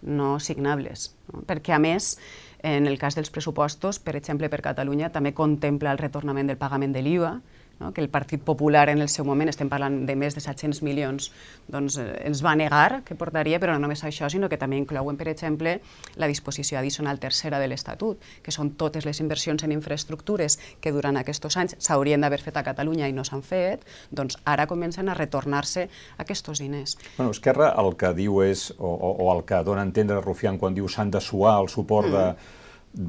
no 0.00 0.38
signables, 0.40 1.10
no? 1.28 1.42
perquè 1.44 1.74
a 1.76 1.80
més 1.82 2.14
en 2.62 2.86
el 2.88 2.98
cas 3.00 3.16
dels 3.16 3.30
pressupostos, 3.32 3.98
per 4.00 4.16
exemple 4.16 4.48
per 4.52 4.60
Catalunya, 4.64 5.10
també 5.12 5.32
contempla 5.36 5.92
el 5.92 6.00
retornament 6.00 6.48
del 6.48 6.60
pagament 6.60 6.92
de 6.96 7.02
l'IVA, 7.04 7.34
no? 7.80 7.92
que 7.92 8.00
el 8.00 8.08
Partit 8.08 8.42
Popular 8.44 8.88
en 8.88 9.00
el 9.00 9.08
seu 9.08 9.24
moment, 9.24 9.48
estem 9.50 9.68
parlant 9.72 10.04
de 10.06 10.14
més 10.16 10.36
de 10.36 10.42
700 10.44 10.82
milions, 10.86 11.30
doncs 11.72 11.98
eh, 11.98 12.06
ens 12.28 12.44
va 12.44 12.54
negar 12.54 13.02
que 13.08 13.16
portaria, 13.18 13.58
però 13.58 13.74
no 13.74 13.82
només 13.86 14.04
això, 14.04 14.28
sinó 14.30 14.48
que 14.52 14.60
també 14.60 14.78
inclouen, 14.78 15.18
per 15.18 15.28
exemple, 15.32 15.78
la 16.20 16.28
disposició 16.30 16.78
addicional 16.78 17.18
tercera 17.18 17.58
de 17.58 17.66
l'Estatut, 17.72 18.20
que 18.44 18.54
són 18.54 18.74
totes 18.80 19.08
les 19.08 19.20
inversions 19.24 19.64
en 19.64 19.74
infraestructures 19.74 20.58
que 20.80 20.92
durant 20.94 21.18
aquests 21.18 21.56
anys 21.56 21.76
s'haurien 21.80 22.20
d'haver 22.20 22.40
fet 22.44 22.60
a 22.60 22.64
Catalunya 22.66 23.08
i 23.08 23.16
no 23.16 23.24
s'han 23.24 23.42
fet, 23.42 23.82
doncs 24.12 24.38
ara 24.44 24.68
comencen 24.70 25.08
a 25.08 25.16
retornar-se 25.16 25.88
aquests 26.20 26.60
diners. 26.60 26.96
Bueno, 27.16 27.32
Esquerra 27.32 27.72
el 27.80 27.94
que 27.96 28.12
diu 28.16 28.40
és, 28.44 28.70
o, 28.78 28.90
o, 28.90 29.12
o 29.24 29.32
el 29.34 29.44
que 29.48 29.60
dona 29.64 29.84
a 29.84 29.88
entendre 29.88 30.20
Rufián 30.20 30.58
quan 30.58 30.74
diu 30.76 30.88
s'han 30.88 31.10
de 31.10 31.20
suar 31.24 31.58
el 31.62 31.70
suport 31.72 32.10
mm. 32.10 32.56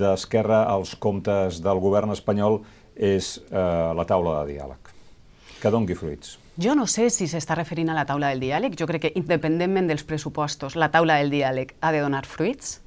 d'Esquerra 0.02 0.62
de, 0.66 0.76
als 0.78 0.96
comptes 0.96 1.62
del 1.66 1.82
govern 1.84 2.14
espanyol 2.16 2.62
és 2.96 3.38
eh, 3.50 3.92
la 3.98 4.06
taula 4.08 4.42
de 4.42 4.54
diàleg. 4.54 4.94
Que 5.62 5.72
dongui 5.74 5.96
fruits. 5.98 6.38
Jo 6.62 6.76
no 6.76 6.88
sé 6.90 7.10
si 7.14 7.28
s'està 7.32 7.56
referint 7.56 7.90
a 7.90 7.96
la 7.96 8.06
taula 8.06 8.32
del 8.34 8.42
diàleg. 8.44 8.76
Jo 8.78 8.88
crec 8.90 9.06
que, 9.06 9.12
independentment 9.16 9.88
dels 9.90 10.04
pressupostos, 10.08 10.76
la 10.76 10.92
taula 10.94 11.20
del 11.22 11.32
diàleg 11.34 11.76
ha 11.82 11.92
de 11.96 12.02
donar 12.04 12.26
fruits. 12.28 12.80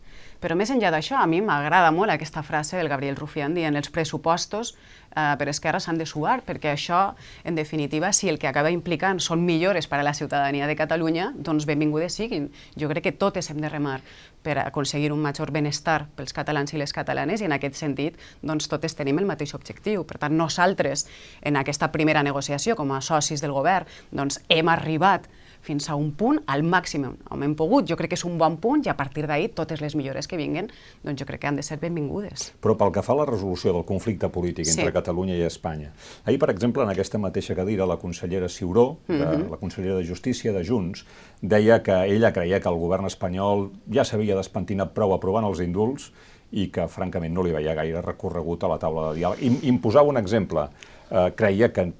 Però 0.42 0.56
més 0.58 0.70
enllà 0.74 0.90
d'això, 0.92 1.20
a 1.20 1.28
mi 1.30 1.40
m'agrada 1.40 1.90
molt 1.94 2.12
aquesta 2.12 2.42
frase 2.42 2.76
del 2.76 2.90
Gabriel 2.92 3.16
Rufián 3.16 3.54
dient 3.54 3.76
els 3.76 3.90
pressupostos 3.92 4.74
eh, 5.14 5.34
per 5.38 5.48
Esquerra 5.48 5.80
s'han 5.80 5.98
de 5.98 6.06
suar, 6.06 6.42
perquè 6.46 6.72
això, 6.74 7.14
en 7.44 7.54
definitiva, 7.54 8.12
si 8.12 8.28
el 8.28 8.38
que 8.38 8.48
acaba 8.50 8.72
implicant 8.74 9.20
són 9.22 9.44
millores 9.46 9.88
per 9.88 10.00
a 10.00 10.06
la 10.06 10.14
ciutadania 10.14 10.66
de 10.66 10.76
Catalunya, 10.76 11.30
doncs 11.36 11.66
benvingudes 11.70 12.18
siguin. 12.20 12.50
Jo 12.76 12.90
crec 12.92 13.08
que 13.08 13.16
totes 13.24 13.50
hem 13.50 13.62
de 13.62 13.70
remar 13.72 14.00
per 14.44 14.58
aconseguir 14.60 15.12
un 15.12 15.22
major 15.24 15.50
benestar 15.54 16.04
pels 16.16 16.36
catalans 16.36 16.74
i 16.74 16.80
les 16.80 16.92
catalanes 16.92 17.40
i 17.40 17.48
en 17.48 17.56
aquest 17.56 17.78
sentit 17.80 18.18
doncs, 18.42 18.68
totes 18.68 18.94
tenim 18.94 19.18
el 19.22 19.28
mateix 19.30 19.54
objectiu. 19.56 20.04
Per 20.04 20.20
tant, 20.20 20.36
nosaltres, 20.36 21.06
en 21.42 21.56
aquesta 21.56 21.90
primera 21.94 22.22
negociació 22.22 22.76
com 22.76 22.92
a 22.92 23.00
socis 23.00 23.40
del 23.40 23.56
govern, 23.56 23.88
doncs, 24.12 24.42
hem 24.52 24.68
arribat 24.68 25.30
fins 25.64 25.88
a 25.88 25.96
un 25.96 26.12
punt, 26.12 26.40
al 26.46 26.62
màxim 26.62 27.06
on 27.08 27.42
hem 27.42 27.54
pogut. 27.56 27.88
Jo 27.88 27.96
crec 27.96 28.12
que 28.12 28.18
és 28.18 28.24
un 28.28 28.36
bon 28.38 28.58
punt 28.62 28.84
i 28.84 28.90
a 28.92 28.96
partir 28.98 29.26
d'ahir 29.26 29.50
totes 29.56 29.80
les 29.80 29.96
millores 29.96 30.28
que 30.28 30.38
vinguen 30.40 30.68
doncs 31.02 31.20
jo 31.20 31.26
crec 31.28 31.40
que 31.42 31.50
han 31.50 31.56
de 31.56 31.64
ser 31.66 31.78
benvingudes. 31.82 32.50
Però 32.62 32.76
pel 32.78 32.92
que 32.94 33.02
fa 33.04 33.14
a 33.16 33.22
la 33.22 33.26
resolució 33.28 33.72
del 33.72 33.86
conflicte 33.88 34.28
polític 34.32 34.68
entre 34.68 34.90
sí. 34.90 34.94
Catalunya 34.94 35.38
i 35.38 35.46
Espanya, 35.48 35.92
ahir, 36.24 36.38
per 36.42 36.50
exemple, 36.52 36.84
en 36.84 36.92
aquesta 36.92 37.18
mateixa 37.18 37.56
cadira, 37.56 37.88
la 37.88 37.98
consellera 38.02 38.48
Ciuró, 38.48 38.98
de, 39.08 39.14
mhm. 39.14 39.24
-huh. 39.24 39.50
la 39.50 39.56
consellera 39.56 39.96
de 39.96 40.06
Justícia 40.06 40.52
de 40.52 40.64
Junts, 40.64 41.06
deia 41.40 41.82
que 41.82 41.96
ella 42.04 42.32
creia 42.32 42.60
que 42.60 42.68
el 42.68 42.76
govern 42.76 43.06
espanyol 43.06 43.70
ja 43.90 44.04
s'havia 44.04 44.36
despentinat 44.36 44.92
prou 44.94 45.14
aprovant 45.14 45.44
els 45.44 45.60
indults 45.60 46.12
i 46.52 46.68
que, 46.70 46.86
francament, 46.88 47.34
no 47.34 47.42
li 47.42 47.52
veia 47.52 47.74
gaire 47.74 48.00
recorregut 48.04 48.64
a 48.64 48.68
la 48.68 48.78
taula 48.78 49.10
de 49.10 49.20
diàleg. 49.20 49.42
I, 49.42 49.68
imposava 49.68 50.08
un 50.08 50.16
exemple. 50.16 50.68
Eh, 51.10 51.30
creia 51.36 51.72
que 51.72 51.92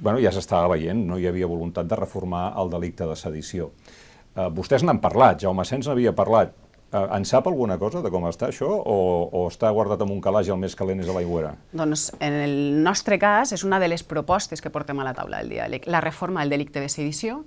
bueno, 0.00 0.18
ja 0.22 0.32
s'estava 0.34 0.74
veient, 0.74 1.00
no 1.08 1.18
hi 1.18 1.26
havia 1.28 1.48
voluntat 1.50 1.88
de 1.88 1.98
reformar 1.98 2.52
el 2.60 2.70
delicte 2.70 3.06
de 3.08 3.16
sedició. 3.16 3.72
Eh, 4.34 4.48
vostès 4.54 4.84
n'han 4.86 5.00
parlat, 5.02 5.40
Jaume 5.42 5.64
Sens 5.68 5.88
n'havia 5.88 6.14
parlat. 6.16 6.54
Eh, 6.88 7.06
en 7.16 7.24
sap 7.28 7.46
alguna 7.50 7.76
cosa 7.78 8.00
de 8.04 8.10
com 8.12 8.24
està 8.28 8.48
això 8.48 8.68
o, 8.68 8.96
o 9.28 9.44
està 9.50 9.68
guardat 9.76 10.00
en 10.06 10.12
un 10.14 10.22
calaix 10.24 10.48
i 10.48 10.54
el 10.54 10.60
més 10.62 10.76
calent 10.78 11.02
és 11.02 11.10
a 11.10 11.16
l'aigüera? 11.16 11.52
Doncs 11.76 12.08
en 12.16 12.38
el 12.44 12.56
nostre 12.84 13.18
cas 13.20 13.52
és 13.52 13.64
una 13.66 13.80
de 13.82 13.90
les 13.92 14.04
propostes 14.06 14.64
que 14.64 14.72
portem 14.72 14.98
a 15.00 15.04
la 15.10 15.12
taula 15.16 15.42
del 15.42 15.52
diàleg, 15.52 15.88
la 15.90 16.00
reforma 16.04 16.40
del 16.40 16.56
delicte 16.56 16.80
de 16.80 16.88
sedició, 16.88 17.42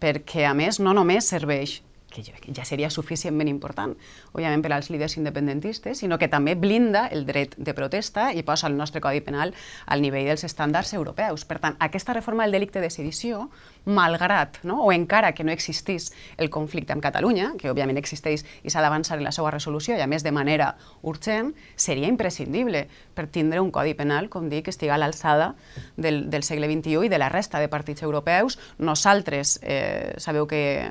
perquè 0.00 0.46
a 0.48 0.54
més 0.56 0.80
no 0.80 0.94
només 0.96 1.28
serveix 1.28 1.80
que 2.10 2.22
ja 2.26 2.64
seria 2.66 2.90
suficientment 2.90 3.48
important, 3.48 3.94
òbviament 4.34 4.62
per 4.64 4.72
als 4.74 4.90
líders 4.90 5.16
independentistes, 5.16 6.02
sinó 6.02 6.18
que 6.18 6.28
també 6.28 6.56
blinda 6.58 7.06
el 7.08 7.24
dret 7.26 7.54
de 7.56 7.74
protesta 7.74 8.30
i 8.34 8.42
posa 8.42 8.68
el 8.68 8.76
nostre 8.76 9.00
Codi 9.00 9.22
Penal 9.24 9.54
al 9.86 10.02
nivell 10.02 10.26
dels 10.28 10.44
estàndards 10.44 10.92
europeus. 10.94 11.46
Per 11.46 11.60
tant, 11.62 11.76
aquesta 11.78 12.14
reforma 12.16 12.44
del 12.44 12.58
delicte 12.58 12.82
de 12.82 12.90
sedició, 12.90 13.48
malgrat, 13.86 14.60
no, 14.66 14.80
o 14.84 14.92
encara 14.92 15.32
que 15.32 15.44
no 15.44 15.52
existís 15.54 16.10
el 16.36 16.50
conflicte 16.50 16.92
amb 16.92 17.02
Catalunya, 17.02 17.54
que 17.58 17.70
òbviament 17.70 18.00
existeix 18.00 18.44
i 18.62 18.70
s'ha 18.70 18.82
d'avançar 18.82 19.18
en 19.18 19.24
la 19.24 19.32
seva 19.32 19.52
resolució, 19.54 19.96
i 19.96 20.04
a 20.04 20.10
més 20.10 20.26
de 20.26 20.34
manera 20.34 20.74
urgent, 21.02 21.54
seria 21.76 22.10
imprescindible 22.10 22.88
per 23.14 23.28
tindre 23.30 23.62
un 23.62 23.70
Codi 23.70 23.94
Penal, 23.94 24.28
com 24.28 24.50
dic, 24.50 24.66
que 24.66 24.74
estigui 24.74 24.92
a 24.92 24.98
l'alçada 25.00 25.54
del, 25.96 26.26
del 26.30 26.44
segle 26.44 26.68
XXI 26.68 27.06
i 27.06 27.12
de 27.12 27.18
la 27.22 27.30
resta 27.32 27.60
de 27.62 27.70
partits 27.72 28.02
europeus. 28.02 28.58
Nosaltres, 28.78 29.58
eh, 29.62 30.14
sabeu 30.18 30.46
que 30.50 30.90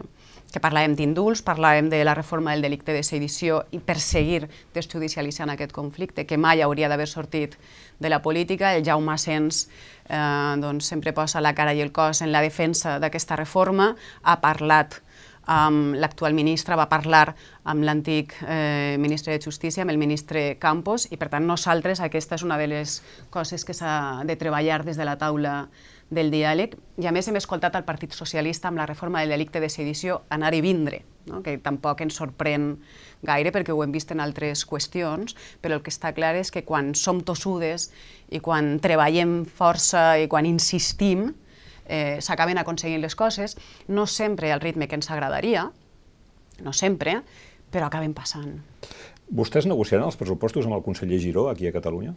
que 0.49 0.61
parlàvem 0.61 0.95
d'indults, 0.97 1.43
parlàvem 1.45 1.89
de 1.91 2.01
la 2.03 2.15
reforma 2.17 2.55
del 2.55 2.65
delicte 2.65 2.93
de 2.95 3.03
sedició 3.05 3.63
i 3.71 3.79
perseguir 3.79 4.47
desjudicialitzant 4.73 5.51
aquest 5.53 5.73
conflicte, 5.75 6.25
que 6.25 6.37
mai 6.37 6.63
hauria 6.65 6.89
d'haver 6.89 7.07
sortit 7.07 7.57
de 7.99 8.09
la 8.09 8.21
política. 8.21 8.73
El 8.75 8.85
Jaume 8.85 9.17
Sens 9.17 9.67
eh, 10.09 10.55
doncs, 10.61 10.89
sempre 10.89 11.13
posa 11.13 11.41
la 11.41 11.53
cara 11.53 11.73
i 11.73 11.83
el 11.85 11.91
cos 11.91 12.23
en 12.25 12.33
la 12.33 12.41
defensa 12.41 12.97
d'aquesta 12.99 13.37
reforma, 13.37 13.93
ha 14.23 14.39
parlat 14.41 15.01
amb 15.49 15.95
l'actual 15.97 16.35
ministre, 16.37 16.77
va 16.77 16.85
parlar 16.91 17.33
amb 17.69 17.81
l'antic 17.81 18.35
eh, 18.45 18.97
ministre 19.01 19.33
de 19.33 19.41
Justícia, 19.41 19.81
amb 19.81 19.89
el 19.89 19.97
ministre 19.97 20.59
Campos, 20.61 21.07
i 21.09 21.17
per 21.17 21.31
tant 21.33 21.47
nosaltres 21.49 22.03
aquesta 22.05 22.37
és 22.37 22.45
una 22.45 22.59
de 22.61 22.67
les 22.69 22.99
coses 23.33 23.65
que 23.65 23.73
s'ha 23.73 24.21
de 24.29 24.35
treballar 24.37 24.83
des 24.85 24.99
de 24.99 25.07
la 25.09 25.17
taula 25.17 25.63
del 26.13 26.29
diàleg, 26.33 26.75
i 27.01 27.09
a 27.09 27.13
més 27.13 27.27
hem 27.29 27.37
escoltat 27.41 27.75
el 27.77 27.85
Partit 27.85 28.13
Socialista 28.13 28.69
amb 28.69 28.77
la 28.81 28.85
reforma 28.89 29.21
del 29.21 29.33
delicte 29.33 29.61
de 29.61 29.69
sedició 29.73 30.21
anar 30.29 30.53
i 30.53 30.61
vindre, 30.61 31.01
no? 31.25 31.41
que 31.45 31.57
tampoc 31.57 32.05
ens 32.05 32.21
sorprèn 32.21 32.71
gaire 33.25 33.53
perquè 33.53 33.73
ho 33.73 33.81
hem 33.81 33.93
vist 33.93 34.13
en 34.13 34.21
altres 34.21 34.67
qüestions, 34.69 35.33
però 35.61 35.77
el 35.77 35.85
que 35.85 35.93
està 35.93 36.13
clar 36.13 36.35
és 36.37 36.53
que 36.53 36.65
quan 36.65 36.93
som 36.93 37.21
tossudes 37.25 37.89
i 38.29 38.41
quan 38.41 38.75
treballem 38.81 39.45
força 39.49 40.11
i 40.21 40.29
quan 40.29 40.45
insistim, 40.49 41.31
eh, 41.89 42.21
s'acaben 42.21 42.61
aconseguint 42.61 43.01
les 43.03 43.17
coses, 43.17 43.57
no 43.89 44.05
sempre 44.07 44.53
al 44.53 44.61
ritme 44.61 44.87
que 44.87 44.95
ens 44.95 45.09
agradaria, 45.11 45.67
no 46.63 46.73
sempre, 46.73 47.19
però 47.73 47.89
acaben 47.89 48.13
passant. 48.13 48.59
Vostès 49.29 49.67
negociaran 49.69 50.07
els 50.07 50.17
pressupostos 50.17 50.65
amb 50.65 50.77
el 50.79 50.85
conseller 50.85 51.19
Giró 51.21 51.49
aquí 51.49 51.67
a 51.67 51.73
Catalunya? 51.73 52.15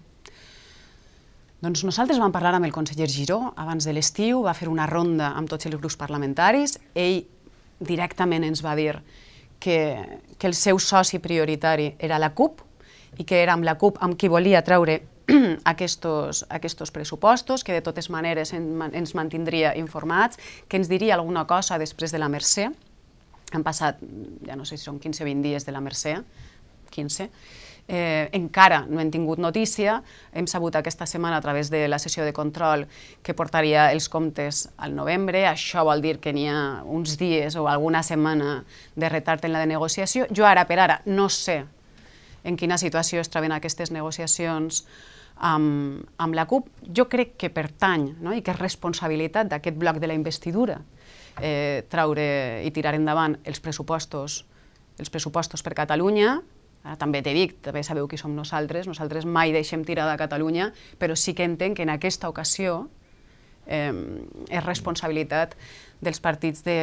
Doncs 1.63 1.85
nosaltres 1.87 2.19
vam 2.19 2.33
parlar 2.35 2.57
amb 2.57 2.67
el 2.67 2.73
conseller 2.75 3.07
Giró 3.11 3.53
abans 3.57 3.85
de 3.87 3.93
l'estiu, 3.95 4.41
va 4.43 4.55
fer 4.57 4.69
una 4.69 4.89
ronda 4.91 5.33
amb 5.39 5.51
tots 5.51 5.69
els 5.69 5.77
grups 5.79 5.99
parlamentaris, 6.01 6.79
ell 6.95 7.23
directament 7.79 8.47
ens 8.47 8.65
va 8.65 8.75
dir 8.79 8.97
que, 9.63 9.79
que 10.39 10.49
el 10.51 10.57
seu 10.59 10.81
soci 10.83 11.21
prioritari 11.23 11.93
era 12.03 12.19
la 12.19 12.33
CUP 12.35 12.65
i 13.19 13.25
que 13.25 13.43
era 13.43 13.57
amb 13.57 13.65
la 13.65 13.77
CUP 13.79 13.99
amb 14.01 14.17
qui 14.19 14.31
volia 14.33 14.63
treure 14.65 15.01
aquests, 15.73 16.45
aquests 16.49 16.93
pressupostos, 16.95 17.65
que 17.65 17.77
de 17.77 17.83
totes 17.85 18.11
maneres 18.11 18.53
ens 18.55 19.15
mantindria 19.15 19.75
informats, 19.79 20.41
que 20.69 20.81
ens 20.81 20.91
diria 20.91 21.17
alguna 21.17 21.47
cosa 21.47 21.79
després 21.79 22.13
de 22.13 22.21
la 22.23 22.31
Mercè. 22.33 22.71
Han 23.53 23.65
passat, 23.65 24.01
ja 24.47 24.57
no 24.57 24.65
sé 24.65 24.79
si 24.79 24.89
són 24.89 24.99
15 24.99 25.23
o 25.23 25.29
20 25.29 25.45
dies 25.45 25.69
de 25.69 25.75
la 25.75 25.83
Mercè, 25.85 26.17
15, 26.93 27.29
eh, 27.89 28.29
encara 28.33 28.83
no 28.89 29.01
hem 29.01 29.11
tingut 29.11 29.41
notícia. 29.41 30.01
Hem 30.33 30.47
sabut 30.47 30.77
aquesta 30.77 31.07
setmana 31.07 31.39
a 31.39 31.45
través 31.45 31.71
de 31.71 31.87
la 31.89 31.99
sessió 31.99 32.25
de 32.25 32.33
control 32.33 32.87
que 33.23 33.35
portaria 33.35 33.91
els 33.93 34.09
comptes 34.09 34.69
al 34.77 34.97
novembre. 34.97 35.47
Això 35.49 35.85
vol 35.85 36.03
dir 36.05 36.19
que 36.21 36.33
n'hi 36.33 36.49
ha 36.49 36.83
uns 36.85 37.19
dies 37.21 37.57
o 37.57 37.69
alguna 37.69 38.03
setmana 38.03 38.63
de 38.97 39.09
retard 39.09 39.45
en 39.45 39.53
la 39.53 39.65
de 39.65 39.73
negociació. 39.73 40.27
Jo 40.31 40.47
ara 40.47 40.67
per 40.69 40.81
ara 40.81 41.01
no 41.07 41.29
sé 41.29 41.63
en 42.45 42.57
quina 42.57 42.79
situació 42.79 43.23
es 43.23 43.31
troben 43.33 43.53
aquestes 43.53 43.93
negociacions 43.95 44.85
amb, 45.37 46.03
amb 46.19 46.35
la 46.35 46.47
CUP. 46.47 46.69
Jo 46.95 47.09
crec 47.11 47.37
que 47.41 47.51
pertany 47.51 48.13
no? 48.21 48.35
i 48.35 48.43
que 48.43 48.55
és 48.55 48.61
responsabilitat 48.61 49.51
d'aquest 49.51 49.79
bloc 49.79 50.01
de 50.03 50.11
la 50.11 50.19
investidura 50.19 50.81
eh, 51.41 51.85
traure 51.91 52.63
i 52.65 52.71
tirar 52.75 52.95
endavant 52.99 53.39
els 53.45 53.63
pressupostos 53.63 54.43
els 55.01 55.09
pressupostos 55.09 55.63
per 55.65 55.73
Catalunya, 55.75 56.37
Ara 56.83 56.99
també 56.99 57.21
t'he 57.23 57.35
dit, 57.35 57.55
també 57.63 57.85
sabeu 57.87 58.09
qui 58.11 58.19
som 58.19 58.33
nosaltres, 58.35 58.89
nosaltres 58.91 59.23
mai 59.23 59.53
deixem 59.55 59.85
tirada 59.87 60.17
a 60.17 60.19
Catalunya, 60.19 60.73
però 60.99 61.15
sí 61.15 61.35
que 61.39 61.47
entenc 61.47 61.79
que 61.79 61.87
en 61.87 61.93
aquesta 61.95 62.29
ocasió 62.29 62.89
eh, 63.67 63.95
és 64.51 64.65
responsabilitat 64.65 65.55
dels 66.03 66.19
partits 66.21 66.65
de, 66.67 66.77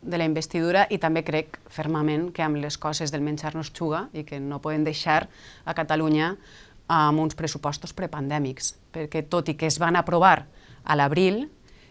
de 0.00 0.18
la 0.18 0.24
investidura 0.24 0.86
i 0.90 0.98
també 0.98 1.22
crec 1.22 1.58
fermament 1.70 2.30
que 2.32 2.42
amb 2.42 2.56
les 2.62 2.78
coses 2.80 3.12
del 3.12 3.24
menjar 3.24 3.52
no 3.54 3.62
es 3.64 3.72
juga 3.76 4.08
i 4.16 4.24
que 4.24 4.40
no 4.40 4.62
poden 4.64 4.86
deixar 4.88 5.26
a 5.64 5.74
Catalunya 5.76 6.34
amb 6.88 7.20
uns 7.20 7.36
pressupostos 7.36 7.94
prepandèmics, 7.96 8.74
perquè 8.92 9.24
tot 9.28 9.48
i 9.52 9.56
que 9.60 9.68
es 9.68 9.78
van 9.80 9.96
aprovar 9.96 10.46
a 10.84 10.96
l'abril 10.96 11.46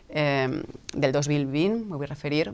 eh, 0.10 0.50
del 0.94 1.13
2020, 1.13 1.86
m'ho 1.89 1.98
vull 2.01 2.10
referir, 2.10 2.51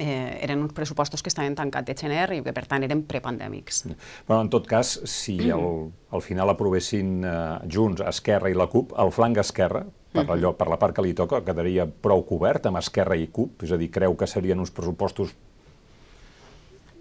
eh, 0.00 0.38
eren 0.40 0.64
uns 0.64 0.72
pressupostos 0.76 1.22
que 1.22 1.28
estaven 1.32 1.56
tancats 1.56 1.88
de 1.88 1.96
gener 1.96 2.26
i 2.36 2.40
que 2.44 2.54
per 2.56 2.64
tant 2.68 2.84
eren 2.84 3.04
prepandèmics. 3.08 3.84
Bueno, 4.28 4.42
en 4.46 4.52
tot 4.52 4.68
cas, 4.68 4.98
si 5.04 5.36
el, 5.48 5.90
al 6.10 6.24
final 6.24 6.52
aprovessin 6.52 7.24
eh, 7.24 7.34
Junts, 7.72 8.04
Esquerra 8.08 8.52
i 8.52 8.56
la 8.56 8.68
CUP, 8.72 8.96
el 9.00 9.12
flanc 9.12 9.40
Esquerra, 9.44 9.84
per, 10.12 10.26
allò, 10.34 10.54
per 10.58 10.68
la 10.70 10.78
part 10.80 10.96
que 10.96 11.04
li 11.04 11.14
toca, 11.14 11.42
quedaria 11.46 11.86
prou 11.86 12.24
cobert 12.26 12.66
amb 12.66 12.80
Esquerra 12.80 13.18
i 13.18 13.28
CUP? 13.30 13.64
És 13.66 13.74
a 13.74 13.78
dir, 13.80 13.90
creu 13.94 14.16
que 14.18 14.28
serien 14.30 14.60
uns 14.60 14.74
pressupostos 14.74 15.36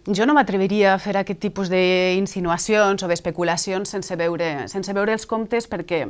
jo 0.10 0.26
no 0.26 0.34
m'atreviria 0.34 0.96
a 0.96 0.98
fer 0.98 1.12
aquest 1.20 1.42
tipus 1.44 1.70
d'insinuacions 1.70 3.04
o 3.04 3.08
d'especulacions 3.12 3.92
sense 3.94 4.16
veure, 4.18 4.68
sense 4.72 4.94
veure 4.96 5.14
els 5.14 5.28
comptes 5.30 5.68
perquè 5.70 6.08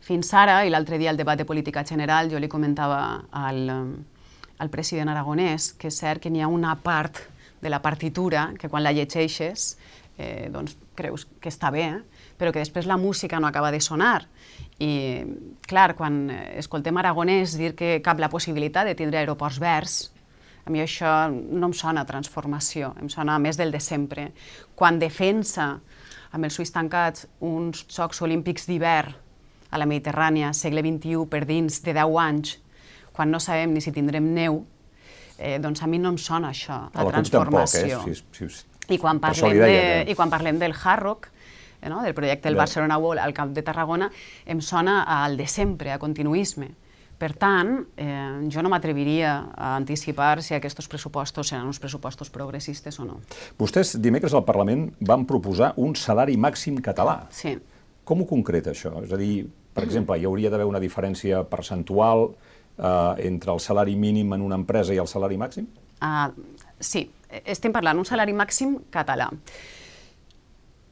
Fins 0.00 0.32
ara, 0.32 0.62
i 0.64 0.70
l'altre 0.72 0.96
dia 0.98 1.10
al 1.12 1.18
debat 1.20 1.38
de 1.38 1.44
política 1.44 1.84
general, 1.84 2.30
jo 2.32 2.38
li 2.40 2.48
comentava 2.48 3.26
al, 3.36 3.66
al 4.56 4.70
president 4.72 5.12
aragonès 5.12 5.74
que 5.76 5.90
és 5.92 5.98
cert 6.00 6.22
que 6.24 6.32
n'hi 6.32 6.40
ha 6.40 6.48
una 6.48 6.72
part 6.80 7.20
de 7.60 7.68
la 7.68 7.82
partitura 7.84 8.48
que 8.58 8.70
quan 8.72 8.82
la 8.82 8.94
llegeixes 8.96 9.74
eh, 10.16 10.48
doncs 10.52 10.78
creus 10.96 11.26
que 11.40 11.52
està 11.52 11.68
bé, 11.70 11.84
eh? 11.92 12.09
Però 12.40 12.54
que 12.54 12.62
després 12.62 12.88
la 12.88 12.96
música 12.96 13.38
no 13.40 13.50
acaba 13.50 13.68
de 13.70 13.82
sonar. 13.84 14.24
I, 14.80 15.20
clar, 15.68 15.92
quan 15.98 16.22
escoltem 16.56 16.96
aragonès 16.96 17.58
dir 17.60 17.74
que 17.76 17.98
cap 18.00 18.18
la 18.18 18.30
possibilitat 18.32 18.88
de 18.88 18.96
tindre 18.96 19.20
aeroports 19.20 19.60
verds, 19.60 19.98
a 20.64 20.72
mi 20.72 20.80
això 20.80 21.28
no 21.28 21.68
em 21.68 21.74
sona 21.76 22.06
transformació, 22.08 22.94
em 23.00 23.10
sona 23.12 23.36
més 23.42 23.60
del 23.60 23.72
de 23.74 23.80
sempre. 23.80 24.30
Quan 24.74 25.00
defensa 25.00 25.74
amb 26.32 26.46
els 26.46 26.56
ulls 26.62 26.72
tancats 26.72 27.26
uns 27.44 27.84
Jocs 27.90 28.22
Olímpics 28.24 28.68
d'hivern 28.70 29.12
a 29.70 29.78
la 29.78 29.86
Mediterrània, 29.86 30.54
segle 30.56 30.82
XXI, 30.82 31.26
per 31.30 31.44
dins 31.46 31.80
de 31.84 31.94
10 31.94 32.16
anys, 32.24 32.56
quan 33.12 33.30
no 33.30 33.40
sabem 33.42 33.74
ni 33.74 33.82
si 33.84 33.92
tindrem 33.92 34.32
neu, 34.34 34.62
eh, 35.36 35.58
doncs 35.60 35.82
a 35.84 35.90
mi 35.90 36.00
no 36.00 36.14
em 36.14 36.18
sona 36.18 36.54
això, 36.54 36.86
la, 36.94 37.04
la 37.04 37.12
transformació. 37.18 38.00
Tampoc, 38.00 38.08
eh? 38.08 38.16
si, 38.16 38.48
si, 38.48 38.48
si, 38.48 38.94
I 38.94 38.98
quan 38.98 39.20
parlem, 39.22 39.60
de, 39.60 39.76
i 40.10 40.16
quan 40.18 40.32
parlem 40.32 40.58
del 40.58 40.74
hard 40.74 41.04
rock, 41.04 41.30
no? 41.88 42.02
del 42.02 42.14
projecte 42.14 42.48
del 42.48 42.56
Barcelona 42.56 42.98
World 42.98 43.20
al 43.20 43.34
Camp 43.34 43.54
de 43.54 43.62
Tarragona, 43.62 44.10
em 44.46 44.60
sona 44.60 45.02
al 45.04 45.36
de 45.36 45.46
sempre, 45.46 45.92
a 45.92 45.98
continuisme. 45.98 46.70
Per 47.20 47.34
tant, 47.36 47.74
eh, 48.00 48.48
jo 48.48 48.62
no 48.64 48.70
m'atreviria 48.72 49.32
a 49.52 49.74
anticipar 49.76 50.40
si 50.40 50.54
aquests 50.56 50.88
pressupostos 50.88 51.50
seran 51.52 51.66
uns 51.68 51.78
pressupostos 51.78 52.30
progressistes 52.32 52.96
o 53.02 53.04
no. 53.04 53.18
Vostès 53.60 53.98
dimecres 54.00 54.32
al 54.32 54.46
Parlament 54.48 54.86
van 55.04 55.26
proposar 55.28 55.74
un 55.76 55.92
salari 56.00 56.38
màxim 56.40 56.78
català. 56.80 57.26
Sí. 57.28 57.58
Com 58.08 58.22
ho 58.22 58.26
concreta 58.26 58.72
això? 58.72 58.94
És 59.04 59.12
a 59.12 59.18
dir, 59.20 59.44
per 59.74 59.84
exemple, 59.84 60.16
hi 60.16 60.24
hauria 60.24 60.48
d'haver 60.48 60.64
una 60.70 60.80
diferència 60.80 61.42
percentual 61.44 62.30
eh, 62.30 63.28
entre 63.28 63.52
el 63.52 63.60
salari 63.60 63.96
mínim 64.00 64.32
en 64.32 64.40
una 64.40 64.56
empresa 64.56 64.96
i 64.96 65.02
el 65.04 65.10
salari 65.10 65.36
màxim? 65.36 65.68
Uh, 66.00 66.32
sí, 66.80 67.04
estem 67.44 67.72
parlant 67.76 68.00
d'un 68.00 68.08
salari 68.08 68.32
màxim 68.32 68.78
català 68.88 69.28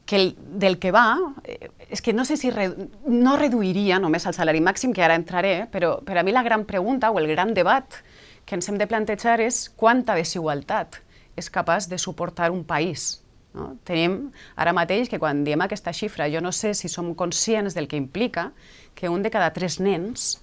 que 0.09 0.15
el, 0.15 0.35
del 0.39 0.79
que 0.79 0.89
va, 0.89 1.19
eh, 1.43 1.69
és 1.93 2.01
que 2.01 2.15
no 2.17 2.23
sé 2.25 2.33
si 2.33 2.49
re, 2.49 2.65
no 3.05 3.35
reduiria 3.37 3.99
només 4.01 4.23
el 4.25 4.33
salari 4.33 4.57
màxim, 4.57 4.89
que 4.89 5.03
ara 5.05 5.13
entraré, 5.13 5.67
però 5.69 5.99
per 6.01 6.17
a 6.17 6.23
mi 6.25 6.33
la 6.33 6.41
gran 6.41 6.63
pregunta 6.65 7.11
o 7.13 7.19
el 7.21 7.27
gran 7.29 7.53
debat 7.53 7.99
que 8.41 8.57
ens 8.57 8.65
hem 8.71 8.79
de 8.81 8.87
plantejar 8.89 9.37
és 9.45 9.67
quanta 9.77 10.15
desigualtat 10.17 10.97
és 11.37 11.51
capaç 11.53 11.85
de 11.91 11.99
suportar 12.01 12.49
un 12.49 12.63
país. 12.65 13.19
No? 13.53 13.75
Tenim 13.85 14.31
ara 14.57 14.73
mateix 14.73 15.13
que 15.13 15.21
quan 15.21 15.43
diem 15.45 15.61
aquesta 15.61 15.93
xifra, 15.93 16.25
jo 16.33 16.41
no 16.41 16.49
sé 16.57 16.73
si 16.73 16.89
som 16.89 17.13
conscients 17.13 17.77
del 17.77 17.85
que 17.87 18.01
implica 18.01 18.49
que 18.97 19.13
un 19.13 19.21
de 19.21 19.29
cada 19.29 19.53
tres 19.53 19.77
nens 19.77 20.39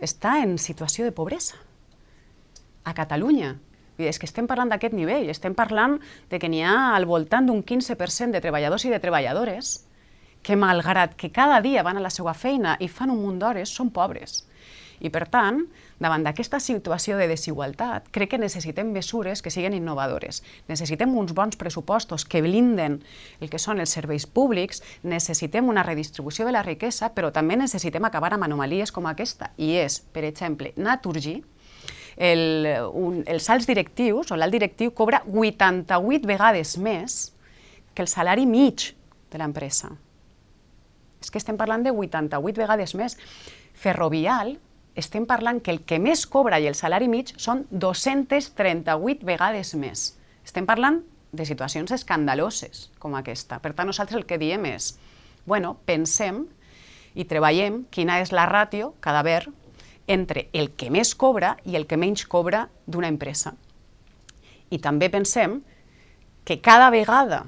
està 0.00 0.38
en 0.40 0.56
situació 0.56 1.04
de 1.04 1.12
pobresa. 1.12 1.60
A 2.88 2.96
Catalunya, 2.96 3.58
és 3.98 4.18
que 4.18 4.28
estem 4.28 4.46
parlant 4.46 4.70
d'aquest 4.72 4.94
nivell, 4.96 5.30
estem 5.32 5.54
parlant 5.56 5.98
de 6.30 6.40
que 6.40 6.50
n'hi 6.52 6.62
ha 6.64 6.94
al 6.96 7.08
voltant 7.08 7.48
d'un 7.48 7.62
15% 7.64 8.36
de 8.36 8.42
treballadors 8.44 8.84
i 8.84 8.92
de 8.92 9.00
treballadores 9.00 9.78
que, 10.42 10.56
malgrat 10.56 11.16
que 11.16 11.32
cada 11.32 11.60
dia 11.60 11.82
van 11.82 11.96
a 11.96 12.04
la 12.04 12.12
seva 12.12 12.34
feina 12.34 12.76
i 12.80 12.88
fan 12.88 13.10
un 13.10 13.22
munt 13.24 13.40
d'hores, 13.42 13.72
són 13.72 13.90
pobres. 13.90 14.44
I, 15.00 15.10
per 15.12 15.26
tant, 15.28 15.58
davant 16.00 16.22
d'aquesta 16.24 16.60
situació 16.62 17.18
de 17.18 17.26
desigualtat, 17.28 18.08
crec 18.14 18.32
que 18.32 18.40
necessitem 18.40 18.92
mesures 18.94 19.42
que 19.44 19.52
siguin 19.52 19.76
innovadores. 19.76 20.42
Necessitem 20.70 21.12
uns 21.16 21.34
bons 21.36 21.58
pressupostos 21.60 22.24
que 22.24 22.40
blinden 22.44 23.00
el 23.40 23.52
que 23.52 23.60
són 23.60 23.82
els 23.82 23.92
serveis 23.96 24.26
públics, 24.26 24.82
necessitem 25.02 25.68
una 25.68 25.84
redistribució 25.84 26.46
de 26.46 26.54
la 26.56 26.64
riquesa, 26.64 27.12
però 27.12 27.32
també 27.32 27.58
necessitem 27.60 28.08
acabar 28.08 28.32
amb 28.34 28.48
anomalies 28.48 28.92
com 28.92 29.08
aquesta. 29.10 29.52
I 29.56 29.74
és, 29.84 30.00
per 30.00 30.24
exemple, 30.24 30.72
Naturgy, 30.76 31.42
el, 32.16 32.66
un, 32.92 33.22
els 33.28 33.48
alts 33.52 33.68
directius 33.68 34.32
o 34.32 34.38
l'alt 34.38 34.54
directiu 34.54 34.92
cobra 34.96 35.22
88 35.26 36.26
vegades 36.28 36.76
més 36.80 37.18
que 37.94 38.04
el 38.04 38.08
salari 38.08 38.46
mig 38.48 38.92
de 39.32 39.40
l'empresa. 39.40 39.92
És 41.20 41.32
que 41.32 41.40
estem 41.40 41.56
parlant 41.56 41.84
de 41.84 41.92
88 41.92 42.60
vegades 42.60 42.94
més. 42.96 43.16
Ferrovial, 43.76 44.56
estem 44.96 45.26
parlant 45.28 45.60
que 45.60 45.72
el 45.74 45.82
que 45.84 45.98
més 46.00 46.24
cobra 46.26 46.60
i 46.60 46.68
el 46.68 46.76
salari 46.76 47.08
mig 47.08 47.34
són 47.36 47.66
238 47.70 49.26
vegades 49.28 49.74
més. 49.76 50.08
Estem 50.44 50.68
parlant 50.68 51.02
de 51.36 51.44
situacions 51.44 51.92
escandaloses 51.92 52.88
com 53.02 53.16
aquesta. 53.18 53.58
Per 53.60 53.74
tant, 53.74 53.90
nosaltres 53.90 54.16
el 54.20 54.26
que 54.28 54.38
diem 54.40 54.64
és, 54.70 54.94
bueno, 55.44 55.76
pensem 55.84 56.46
i 57.16 57.26
treballem 57.28 57.84
quina 57.92 58.20
és 58.22 58.32
la 58.32 58.46
ràtio 58.48 58.94
cada 59.04 59.22
ver 59.26 59.42
entre 60.06 60.48
el 60.52 60.72
que 60.78 60.90
més 60.90 61.14
cobra 61.14 61.56
i 61.64 61.76
el 61.76 61.86
que 61.86 61.98
menys 61.98 62.26
cobra 62.26 62.66
d'una 62.86 63.10
empresa. 63.10 63.54
I 64.70 64.78
també 64.82 65.10
pensem 65.10 65.60
que 66.46 66.60
cada 66.60 66.90
vegada 66.90 67.44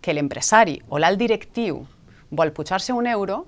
que 0.00 0.14
l'empresari 0.14 0.78
o 0.88 0.98
l'alt 0.98 1.18
directiu 1.18 1.82
vol 2.30 2.52
pujar-se 2.52 2.92
un 2.92 3.06
euro, 3.06 3.46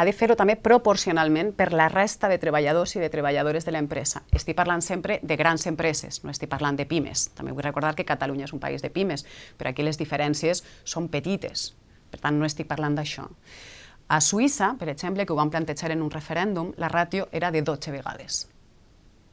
ha 0.00 0.04
de 0.08 0.14
fer-ho 0.16 0.32
també 0.32 0.54
proporcionalment 0.56 1.50
per 1.52 1.74
la 1.76 1.90
resta 1.92 2.28
de 2.30 2.38
treballadors 2.40 2.94
i 2.96 3.02
de 3.02 3.10
treballadores 3.12 3.66
de 3.66 3.74
l'empresa. 3.74 4.22
Estic 4.32 4.56
parlant 4.56 4.80
sempre 4.80 5.18
de 5.20 5.36
grans 5.36 5.66
empreses, 5.68 6.22
no 6.24 6.32
estic 6.32 6.48
parlant 6.48 6.78
de 6.78 6.86
pimes. 6.88 7.26
També 7.36 7.52
vull 7.52 7.66
recordar 7.66 7.92
que 7.98 8.08
Catalunya 8.08 8.46
és 8.48 8.54
un 8.56 8.62
país 8.62 8.80
de 8.80 8.88
pimes, 8.88 9.26
però 9.58 9.74
aquí 9.74 9.84
les 9.84 10.00
diferències 10.00 10.64
són 10.84 11.10
petites. 11.12 11.74
Per 12.10 12.20
tant, 12.22 12.38
no 12.40 12.48
estic 12.48 12.70
parlant 12.70 12.96
d'això. 12.96 13.26
A 14.10 14.18
Suïssa, 14.18 14.72
per 14.78 14.88
exemple, 14.90 15.26
que 15.26 15.32
ho 15.32 15.38
van 15.38 15.52
plantejar 15.54 15.92
en 15.94 16.02
un 16.02 16.10
referèndum, 16.10 16.72
la 16.82 16.88
ràtio 16.90 17.28
era 17.30 17.52
de 17.54 17.62
12 17.62 17.92
vegades. 17.94 18.46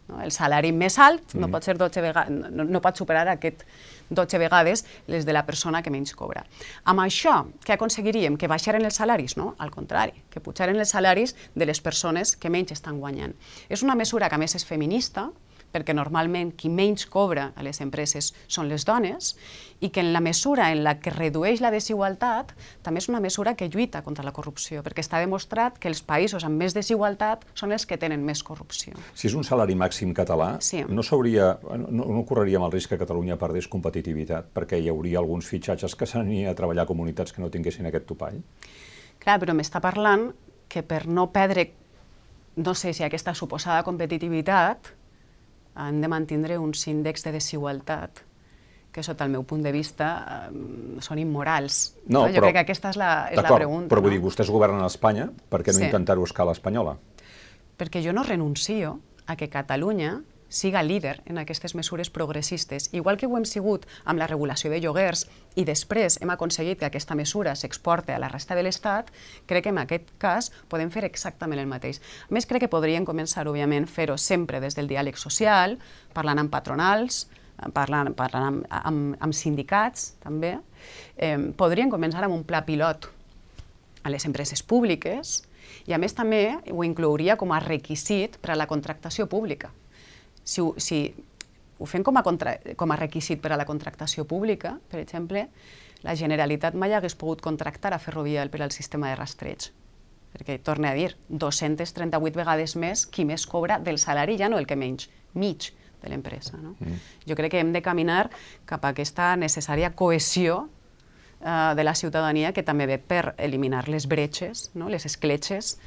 No? 0.08 0.20
El 0.24 0.32
salari 0.32 0.70
més 0.72 0.96
alt 1.02 1.34
no, 1.36 1.48
mm. 1.48 1.56
pot 1.56 1.66
ser 1.66 1.76
12 1.80 2.04
vegades, 2.04 2.52
no, 2.54 2.64
no 2.64 2.82
pot 2.84 3.00
superar 3.00 3.26
aquest 3.32 3.66
12 4.10 4.40
vegades 4.40 4.86
les 5.12 5.26
de 5.26 5.34
la 5.36 5.44
persona 5.48 5.82
que 5.84 5.92
menys 5.92 6.14
cobra. 6.16 6.46
Amb 6.86 7.04
això, 7.04 7.40
què 7.66 7.76
aconseguiríem? 7.76 8.38
Que 8.40 8.48
baixaren 8.52 8.86
els 8.88 9.02
salaris? 9.02 9.36
No, 9.40 9.56
al 9.58 9.74
contrari, 9.74 10.16
que 10.32 10.44
pujaren 10.44 10.80
els 10.80 10.94
salaris 10.96 11.36
de 11.56 11.68
les 11.68 11.82
persones 11.82 12.36
que 12.38 12.54
menys 12.54 12.78
estan 12.78 13.02
guanyant. 13.02 13.36
És 13.68 13.84
una 13.84 13.98
mesura 14.00 14.30
que 14.30 14.38
a 14.38 14.42
més 14.42 14.56
és 14.56 14.66
feminista, 14.68 15.28
perquè 15.74 15.94
normalment 15.96 16.54
qui 16.58 16.70
menys 16.70 17.06
cobra 17.12 17.52
a 17.56 17.64
les 17.66 17.82
empreses 17.84 18.34
són 18.48 18.70
les 18.70 18.86
dones, 18.88 19.36
i 19.80 19.92
que 19.94 20.02
en 20.02 20.12
la 20.14 20.22
mesura 20.22 20.72
en 20.72 20.84
la 20.84 20.96
que 21.00 21.12
redueix 21.14 21.62
la 21.62 21.70
desigualtat 21.74 22.54
també 22.86 23.02
és 23.04 23.10
una 23.12 23.20
mesura 23.22 23.54
que 23.56 23.68
lluita 23.70 24.02
contra 24.02 24.26
la 24.26 24.34
corrupció, 24.34 24.82
perquè 24.84 25.04
està 25.06 25.20
demostrat 25.22 25.78
que 25.78 25.90
els 25.92 26.02
països 26.02 26.46
amb 26.48 26.58
més 26.58 26.74
desigualtat 26.74 27.46
són 27.54 27.76
els 27.76 27.86
que 27.86 28.00
tenen 28.02 28.26
més 28.26 28.42
corrupció. 28.44 28.98
Si 29.14 29.30
és 29.30 29.38
un 29.38 29.46
salari 29.46 29.78
màxim 29.78 30.16
català, 30.18 30.56
sí. 30.66 30.82
no, 30.88 31.06
no, 31.06 32.10
no 32.18 32.26
correríem 32.26 32.66
el 32.66 32.74
risc 32.74 32.94
que 32.94 33.02
Catalunya 33.02 33.38
perdés 33.38 33.70
competitivitat, 33.70 34.50
perquè 34.56 34.82
hi 34.82 34.90
hauria 34.90 35.22
alguns 35.22 35.48
fitxatges 35.48 35.96
que 35.96 36.10
s'anien 36.10 36.50
a 36.50 36.58
treballar 36.58 36.88
a 36.88 36.90
comunitats 36.90 37.34
que 37.34 37.44
no 37.44 37.52
tinguessin 37.54 37.86
aquest 37.86 38.08
topall? 38.10 38.42
Clar, 39.22 39.38
però 39.42 39.54
m'està 39.54 39.82
parlant 39.84 40.32
que 40.68 40.84
per 40.84 41.06
no 41.08 41.30
perdre, 41.32 41.70
no 42.58 42.74
sé 42.76 42.94
si 42.94 43.06
aquesta 43.06 43.34
suposada 43.38 43.86
competitivitat, 43.86 44.97
han 45.78 46.02
de 46.02 46.10
mantindre 46.10 46.58
uns 46.58 46.88
índexs 46.90 47.28
de 47.28 47.36
desigualtat 47.38 48.24
que 48.98 49.04
sota 49.06 49.28
el 49.28 49.30
meu 49.30 49.44
punt 49.46 49.62
de 49.62 49.70
vista 49.70 50.08
eh, 50.50 50.62
són 51.06 51.20
immorals. 51.22 51.94
No, 52.08 52.24
no? 52.24 52.32
Jo 52.32 52.40
però, 52.40 52.48
crec 52.48 52.56
que 52.56 52.64
aquesta 52.66 52.94
és 52.96 52.98
la, 52.98 53.12
és 53.30 53.38
la 53.38 53.52
pregunta. 53.54 53.92
Però 53.92 54.02
vull 54.02 54.10
no? 54.10 54.18
dir, 54.18 54.24
vostès 54.24 54.50
governen 54.50 54.82
a 54.82 54.90
Espanya, 54.90 55.28
per 55.52 55.62
què 55.62 55.76
no 55.76 55.84
sí. 55.84 55.86
intentar-ho 55.86 56.26
a 56.26 56.30
escala 56.32 56.56
espanyola? 56.58 56.96
Perquè 57.78 58.02
jo 58.02 58.16
no 58.18 58.24
renuncio 58.26 58.96
a 59.30 59.36
que 59.38 59.52
Catalunya 59.54 60.16
siga 60.50 60.84
líder 60.84 61.22
en 61.26 61.38
aquestes 61.38 61.76
mesures 61.76 62.10
progressistes, 62.10 62.90
igual 62.94 63.18
que 63.18 63.28
ho 63.28 63.38
hem 63.38 63.46
sigut 63.46 63.86
amb 64.06 64.20
la 64.20 64.28
regulació 64.28 64.72
de 64.72 64.80
lloguers 64.80 65.26
i 65.56 65.66
després 65.68 66.20
hem 66.22 66.32
aconseguit 66.32 66.80
que 66.80 66.88
aquesta 66.88 67.16
mesura 67.16 67.56
s'exporte 67.56 68.14
a 68.14 68.20
la 68.20 68.30
resta 68.32 68.56
de 68.56 68.64
l'Estat, 68.64 69.12
crec 69.46 69.68
que 69.68 69.74
en 69.74 69.82
aquest 69.84 70.12
cas 70.22 70.52
podem 70.72 70.92
fer 70.94 71.04
exactament 71.06 71.60
el 71.60 71.68
mateix. 71.68 72.00
A 72.30 72.34
més, 72.34 72.48
crec 72.48 72.66
que 72.66 72.72
podrien 72.72 73.06
començar, 73.06 73.48
òbviament, 73.48 73.88
fer-ho 73.88 74.18
sempre 74.18 74.62
des 74.64 74.78
del 74.78 74.88
diàleg 74.88 75.18
social, 75.20 75.78
parlant 76.14 76.40
amb 76.40 76.54
patronals, 76.54 77.26
parlant, 77.74 78.14
parlant 78.16 78.48
amb, 78.48 78.64
amb, 78.70 79.18
amb 79.20 79.36
sindicats, 79.36 80.14
també. 80.24 80.58
Eh, 81.18 81.36
podrien 81.58 81.92
començar 81.92 82.24
amb 82.24 82.38
un 82.38 82.46
pla 82.48 82.64
pilot 82.66 83.10
a 84.04 84.14
les 84.14 84.24
empreses 84.26 84.64
públiques 84.64 85.42
i, 85.88 85.92
a 85.92 85.98
més, 86.00 86.16
també 86.16 86.56
ho 86.72 86.86
inclouria 86.86 87.36
com 87.36 87.52
a 87.52 87.60
requisit 87.60 88.38
per 88.40 88.54
a 88.54 88.60
la 88.60 88.70
contractació 88.70 89.28
pública 89.28 89.74
si, 90.48 90.64
si 90.80 91.02
ho 91.78 91.86
fem 91.86 92.04
com 92.04 92.18
a, 92.18 92.24
contra, 92.24 92.56
com 92.80 92.92
a 92.92 92.98
requisit 93.00 93.42
per 93.44 93.52
a 93.54 93.60
la 93.60 93.68
contractació 93.68 94.26
pública, 94.30 94.78
per 94.90 95.02
exemple, 95.04 95.48
la 96.06 96.16
Generalitat 96.16 96.78
mai 96.78 96.94
hagués 96.94 97.18
pogut 97.20 97.42
contractar 97.44 97.94
a 97.94 98.00
Ferrovial 98.00 98.52
per 98.54 98.64
al 98.64 98.72
sistema 98.72 99.12
de 99.12 99.18
rastreig. 99.20 99.70
Perquè, 100.34 100.60
torne 100.64 100.90
a 100.90 100.96
dir, 100.96 101.16
238 101.30 102.38
vegades 102.38 102.76
més 102.78 103.06
qui 103.10 103.26
més 103.26 103.48
cobra 103.50 103.80
del 103.84 104.00
salari, 104.00 104.38
ja 104.38 104.50
no 104.50 104.60
el 104.62 104.68
que 104.70 104.78
menys, 104.78 105.10
mig 105.34 105.72
de 106.02 106.12
l'empresa. 106.12 106.58
No? 106.62 106.76
Mm. 106.80 106.98
Jo 107.30 107.38
crec 107.38 107.56
que 107.56 107.62
hem 107.64 107.74
de 107.74 107.82
caminar 107.82 108.28
cap 108.70 108.86
a 108.86 108.94
aquesta 108.94 109.32
necessària 109.40 109.94
cohesió 109.98 110.60
uh, 110.68 111.74
de 111.76 111.84
la 111.86 111.96
ciutadania 111.96 112.54
que 112.54 112.66
també 112.66 112.88
ve 112.90 113.00
per 113.02 113.34
eliminar 113.38 113.88
les 113.90 114.08
bretxes, 114.08 114.70
no? 114.76 114.92
les 114.94 115.10
escletxes 115.10 115.78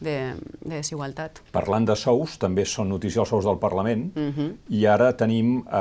de, 0.00 0.34
de 0.60 0.76
desigualtat. 0.76 1.40
Parlant 1.52 1.86
de 1.88 1.96
sous, 1.98 2.38
també 2.38 2.64
són 2.68 2.88
notícia 2.92 3.22
els 3.24 3.30
sous 3.32 3.44
del 3.44 3.58
Parlament, 3.58 4.10
uh 4.16 4.28
-huh. 4.36 4.48
i 4.68 4.86
ara 4.86 5.12
tenim 5.16 5.58
eh, 5.58 5.72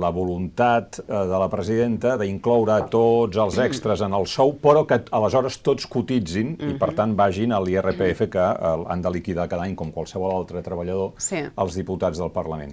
la 0.00 0.10
voluntat 0.10 0.98
eh, 0.98 1.04
de 1.06 1.38
la 1.38 1.48
presidenta 1.48 2.16
d'incloure 2.16 2.88
tots 2.90 3.36
els 3.36 3.58
extras 3.58 4.00
en 4.00 4.12
el 4.12 4.26
sou, 4.26 4.54
però 4.62 4.86
que 4.86 5.02
aleshores 5.10 5.58
tots 5.62 5.86
cotitzin 5.86 6.52
uh 6.52 6.56
-huh. 6.58 6.74
i, 6.74 6.78
per 6.78 6.94
tant, 6.94 7.16
vagin 7.16 7.52
a 7.52 7.60
l'IRPF 7.60 8.28
que 8.28 8.38
eh, 8.38 8.84
han 8.88 9.02
de 9.02 9.10
liquidar 9.10 9.48
cada 9.48 9.62
any, 9.62 9.74
com 9.74 9.92
qualsevol 9.92 10.36
altre 10.36 10.62
treballador, 10.62 11.12
Sí. 11.18 11.36
els 11.56 11.74
diputats 11.74 12.18
del 12.18 12.30
Parlament. 12.30 12.72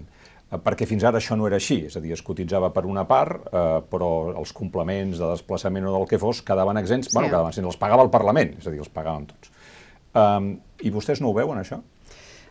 Eh, 0.52 0.58
Perquè 0.58 0.86
fins 0.86 1.04
ara 1.04 1.19
això 1.19 1.38
no 1.38 1.45
era 1.47 1.56
així, 1.56 1.86
és 1.86 1.95
a 1.97 1.99
dir, 1.99 2.12
es 2.13 2.23
cotitzava 2.25 2.71
per 2.73 2.86
una 2.86 3.06
part, 3.08 3.45
eh, 3.54 3.82
però 3.89 4.38
els 4.38 4.52
complements 4.54 5.19
de 5.19 5.30
desplaçament 5.30 5.86
o 5.86 5.93
del 5.97 6.08
que 6.08 6.17
fos 6.17 6.41
quedaven 6.41 6.78
exempts, 6.78 7.08
sí. 7.12 7.13
bueno, 7.13 7.30
quedaven, 7.30 7.65
els 7.65 7.78
pagava 7.78 8.04
el 8.04 8.10
Parlament, 8.10 8.56
és 8.58 8.67
a 8.67 8.71
dir, 8.71 8.80
els 8.80 8.89
pagàvem 8.89 9.25
tots. 9.25 9.52
Um, 10.17 10.56
I 10.82 10.91
vostès 10.93 11.22
no 11.22 11.30
ho 11.30 11.38
veuen, 11.38 11.60
això? 11.62 11.82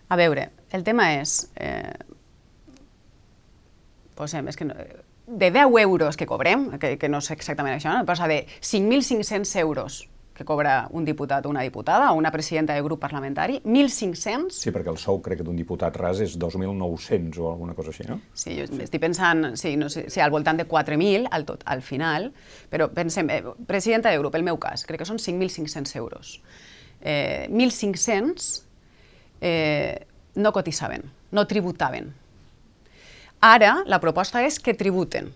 A 0.09 0.16
veure, 0.16 0.51
el 0.73 0.85
tema 0.85 1.11
és... 1.18 1.40
Eh, 1.57 1.94
posem, 4.18 4.49
és 4.51 4.59
que 4.59 4.66
no, 4.66 4.75
de 5.29 5.51
10 5.51 5.79
euros 5.83 6.16
que 6.16 6.27
cobrem, 6.27 6.79
que, 6.79 6.97
que 6.99 7.09
no 7.09 7.21
sé 7.21 7.35
exactament 7.37 7.77
això, 7.77 7.92
no? 7.92 8.07
passa 8.09 8.29
de 8.31 8.44
5.500 8.61 9.57
euros 9.61 10.07
que 10.38 10.44
cobra 10.47 10.87
un 10.94 11.05
diputat 11.05 11.44
o 11.47 11.51
una 11.51 11.64
diputada 11.66 12.12
o 12.12 12.14
una 12.14 12.31
presidenta 12.31 12.73
de 12.73 12.83
grup 12.83 13.01
parlamentari, 13.03 13.59
1.500 13.64 14.55
Sí, 14.55 14.71
perquè 14.71 14.92
el 14.92 15.01
sou 15.03 15.18
crec 15.21 15.40
que 15.40 15.47
d'un 15.47 15.59
diputat 15.59 15.99
ras 15.99 16.23
és 16.23 16.37
2.900 16.38 17.40
o 17.42 17.51
alguna 17.51 17.75
cosa 17.75 17.90
així, 17.90 18.07
no? 18.07 18.21
Sí, 18.38 18.55
jo 18.55 18.68
estic 18.87 19.03
pensant, 19.03 19.57
sí, 19.59 19.75
no 19.77 19.90
sé, 19.90 20.07
sí, 20.09 20.23
al 20.23 20.31
voltant 20.31 20.62
de 20.62 20.68
4.000 20.71 21.27
al, 21.35 21.44
tot, 21.44 21.66
al 21.66 21.83
final, 21.83 22.31
però 22.71 22.87
pensem, 22.94 23.29
eh, 23.35 23.42
presidenta 23.66 24.14
de 24.14 24.23
grup, 24.23 24.38
el 24.38 24.47
meu 24.47 24.62
cas, 24.62 24.87
crec 24.87 25.03
que 25.03 25.11
són 25.11 25.18
5.500 25.18 25.99
euros. 25.99 26.38
Eh, 27.00 27.48
1.500 27.50 28.62
eh, 29.40 30.06
no 30.34 30.52
cotitzaven, 30.52 31.04
no 31.30 31.46
tributaven. 31.46 32.12
Ara 33.40 33.84
la 33.87 34.00
proposta 34.02 34.42
és 34.42 34.58
que 34.58 34.74
tributen. 34.74 35.30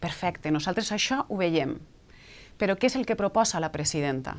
Perfecte, 0.00 0.52
nosaltres 0.52 0.92
això 0.92 1.24
ho 1.28 1.38
veiem. 1.40 1.76
Però 2.60 2.76
què 2.76 2.90
és 2.90 2.96
el 2.96 3.06
que 3.08 3.16
proposa 3.16 3.60
la 3.60 3.72
presidenta? 3.72 4.36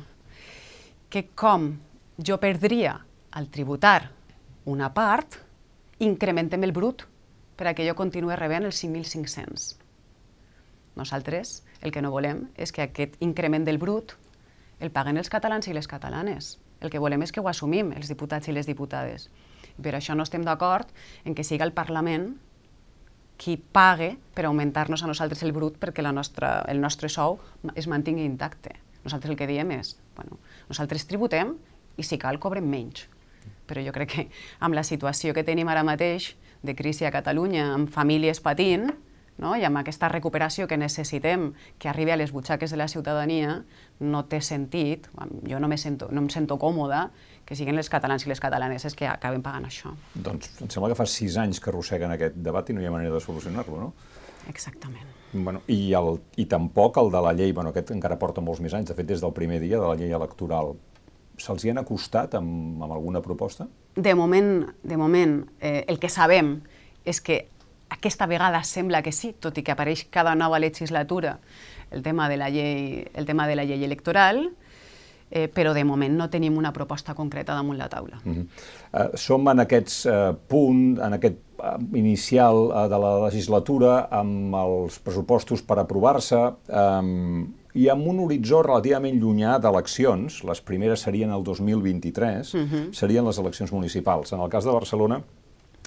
Que 1.10 1.26
com 1.34 1.72
jo 2.18 2.38
perdria 2.38 2.94
al 3.32 3.48
tributar 3.50 4.12
una 4.64 4.92
part, 4.94 5.40
incrementem 5.98 6.62
el 6.62 6.74
brut 6.74 7.02
per 7.58 7.70
a 7.70 7.74
que 7.74 7.86
jo 7.86 7.96
continuï 7.98 8.36
rebent 8.38 8.68
els 8.68 8.78
5.500. 8.84 9.72
Nosaltres 10.94 11.62
el 11.80 11.90
que 11.90 12.02
no 12.02 12.12
volem 12.14 12.46
és 12.54 12.70
que 12.70 12.86
aquest 12.86 13.18
increment 13.24 13.64
del 13.66 13.80
brut 13.82 14.14
el 14.82 14.90
paguen 14.90 15.20
els 15.20 15.30
catalans 15.30 15.68
i 15.70 15.74
les 15.76 15.86
catalanes. 15.86 16.56
El 16.82 16.90
que 16.90 16.98
volem 16.98 17.22
és 17.22 17.30
que 17.30 17.40
ho 17.40 17.46
assumim, 17.48 17.92
els 17.94 18.10
diputats 18.10 18.50
i 18.50 18.54
les 18.54 18.66
diputades. 18.66 19.28
Per 19.78 19.94
això 19.94 20.16
no 20.18 20.26
estem 20.26 20.42
d'acord 20.44 20.90
en 21.24 21.36
que 21.38 21.46
siga 21.46 21.64
el 21.64 21.72
Parlament 21.72 22.32
qui 23.38 23.56
pague 23.56 24.16
per 24.34 24.44
augmentar-nos 24.46 25.02
a 25.02 25.10
nosaltres 25.10 25.42
el 25.46 25.54
brut 25.54 25.78
perquè 25.80 26.02
la 26.02 26.12
nostra, 26.12 26.60
el 26.68 26.82
nostre 26.82 27.08
sou 27.08 27.38
es 27.78 27.88
mantingui 27.90 28.26
intacte. 28.26 28.74
Nosaltres 29.06 29.32
el 29.32 29.38
que 29.38 29.48
diem 29.50 29.70
és, 29.78 29.96
bueno, 30.18 30.38
nosaltres 30.68 31.06
tributem 31.10 31.56
i 31.98 32.06
si 32.06 32.18
cal 32.18 32.38
cobrem 32.42 32.66
menys. 32.66 33.06
Però 33.66 33.82
jo 33.82 33.94
crec 33.94 34.10
que 34.10 34.26
amb 34.60 34.74
la 34.74 34.84
situació 34.86 35.34
que 35.34 35.46
tenim 35.46 35.70
ara 35.70 35.86
mateix 35.86 36.34
de 36.62 36.74
crisi 36.78 37.06
a 37.06 37.14
Catalunya, 37.14 37.72
amb 37.74 37.90
famílies 37.90 38.42
patint, 38.42 38.92
no? 39.38 39.54
i 39.56 39.64
amb 39.64 39.80
aquesta 39.80 40.08
recuperació 40.12 40.66
que 40.68 40.78
necessitem 40.80 41.50
que 41.78 41.90
arribi 41.90 42.12
a 42.12 42.18
les 42.20 42.32
butxaques 42.32 42.70
de 42.70 42.80
la 42.80 42.88
ciutadania, 42.88 43.62
no 44.00 44.24
té 44.28 44.40
sentit, 44.44 45.08
jo 45.48 45.60
no, 45.60 45.68
me 45.68 45.78
sento, 45.78 46.08
no 46.10 46.24
em 46.24 46.30
sento 46.32 46.58
còmoda 46.58 47.08
que 47.46 47.56
siguin 47.58 47.78
els 47.78 47.90
catalans 47.92 48.26
i 48.26 48.32
les 48.32 48.40
catalanes 48.40 48.86
que 48.98 49.08
acaben 49.08 49.42
pagant 49.42 49.66
això. 49.68 49.94
Doncs 50.14 50.62
em 50.62 50.70
sembla 50.70 50.92
que 50.92 50.98
fa 50.98 51.06
sis 51.06 51.36
anys 51.40 51.60
que 51.60 51.72
arrosseguen 51.72 52.14
aquest 52.14 52.36
debat 52.36 52.68
i 52.70 52.76
no 52.76 52.82
hi 52.82 52.88
ha 52.88 52.94
manera 52.94 53.14
de 53.14 53.22
solucionar-lo, 53.22 53.80
no? 53.80 53.92
Exactament. 54.50 55.10
Bueno, 55.32 55.62
i, 55.70 55.92
el, 55.96 56.18
I 56.36 56.46
tampoc 56.50 56.98
el 57.00 57.10
de 57.12 57.20
la 57.24 57.32
llei, 57.32 57.52
bueno, 57.56 57.70
aquest 57.72 57.92
encara 57.94 58.18
porta 58.20 58.42
molts 58.44 58.60
més 58.60 58.74
anys, 58.76 58.90
de 58.90 58.96
fet 58.98 59.08
des 59.08 59.22
del 59.22 59.32
primer 59.36 59.60
dia 59.62 59.78
de 59.80 59.86
la 59.86 59.94
llei 59.96 60.12
electoral. 60.12 60.74
Se'ls 61.40 61.64
hi 61.64 61.72
han 61.72 61.80
acostat 61.80 62.36
amb, 62.38 62.82
amb 62.82 62.92
alguna 62.92 63.22
proposta? 63.24 63.66
De 63.96 64.14
moment, 64.14 64.66
de 64.82 64.98
moment 65.00 65.38
eh, 65.60 65.84
el 65.88 65.98
que 66.02 66.10
sabem 66.12 66.58
és 67.08 67.20
que 67.24 67.46
aquesta 67.92 68.26
vegada 68.26 68.62
sembla 68.64 69.02
que 69.02 69.12
sí, 69.12 69.34
tot 69.38 69.58
i 69.58 69.62
que 69.62 69.74
apareix 69.74 70.06
cada 70.10 70.34
nova 70.34 70.58
legislatura 70.58 71.38
el 71.92 72.02
tema 72.02 72.28
de 72.28 72.38
la 72.40 72.48
llei, 72.50 73.06
el 73.14 73.26
tema 73.28 73.46
de 73.46 73.56
la 73.56 73.64
llei 73.68 73.84
electoral, 73.84 74.46
eh, 75.30 75.48
però 75.52 75.74
de 75.76 75.84
moment 75.84 76.16
no 76.16 76.28
tenim 76.32 76.56
una 76.56 76.72
proposta 76.72 77.14
concreta 77.14 77.54
damunt 77.56 77.78
la 77.78 77.88
taula. 77.88 78.20
Uh 78.24 78.32
-huh. 78.32 78.46
uh, 78.92 79.16
som 79.16 79.48
en 79.48 79.60
aquest 79.60 80.06
uh, 80.06 80.34
punt, 80.48 80.98
en 80.98 81.12
aquest 81.12 81.36
uh, 81.58 81.96
inicial 81.96 82.54
uh, 82.54 82.88
de 82.88 82.98
la 82.98 83.28
legislatura, 83.28 84.08
amb 84.10 84.54
els 84.54 84.98
pressupostos 84.98 85.62
per 85.62 85.78
aprovar-se, 85.78 86.52
um, 86.68 87.54
i 87.74 87.88
amb 87.88 88.06
un 88.06 88.18
horitzó 88.20 88.62
relativament 88.62 89.20
llunyà 89.20 89.58
d'eleccions, 89.58 90.44
les 90.44 90.60
primeres 90.60 91.00
serien 91.00 91.30
el 91.30 91.42
2023, 91.42 92.54
uh 92.54 92.60
-huh. 92.60 92.92
serien 92.92 93.24
les 93.24 93.38
eleccions 93.38 93.72
municipals. 93.72 94.32
En 94.32 94.40
el 94.40 94.48
cas 94.48 94.64
de 94.64 94.70
Barcelona, 94.70 95.22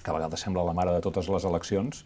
que 0.06 0.14
a 0.14 0.20
vegades 0.20 0.46
sembla 0.46 0.64
la 0.68 0.76
mare 0.78 0.94
de 0.94 1.02
totes 1.02 1.28
les 1.34 1.48
eleccions, 1.50 2.06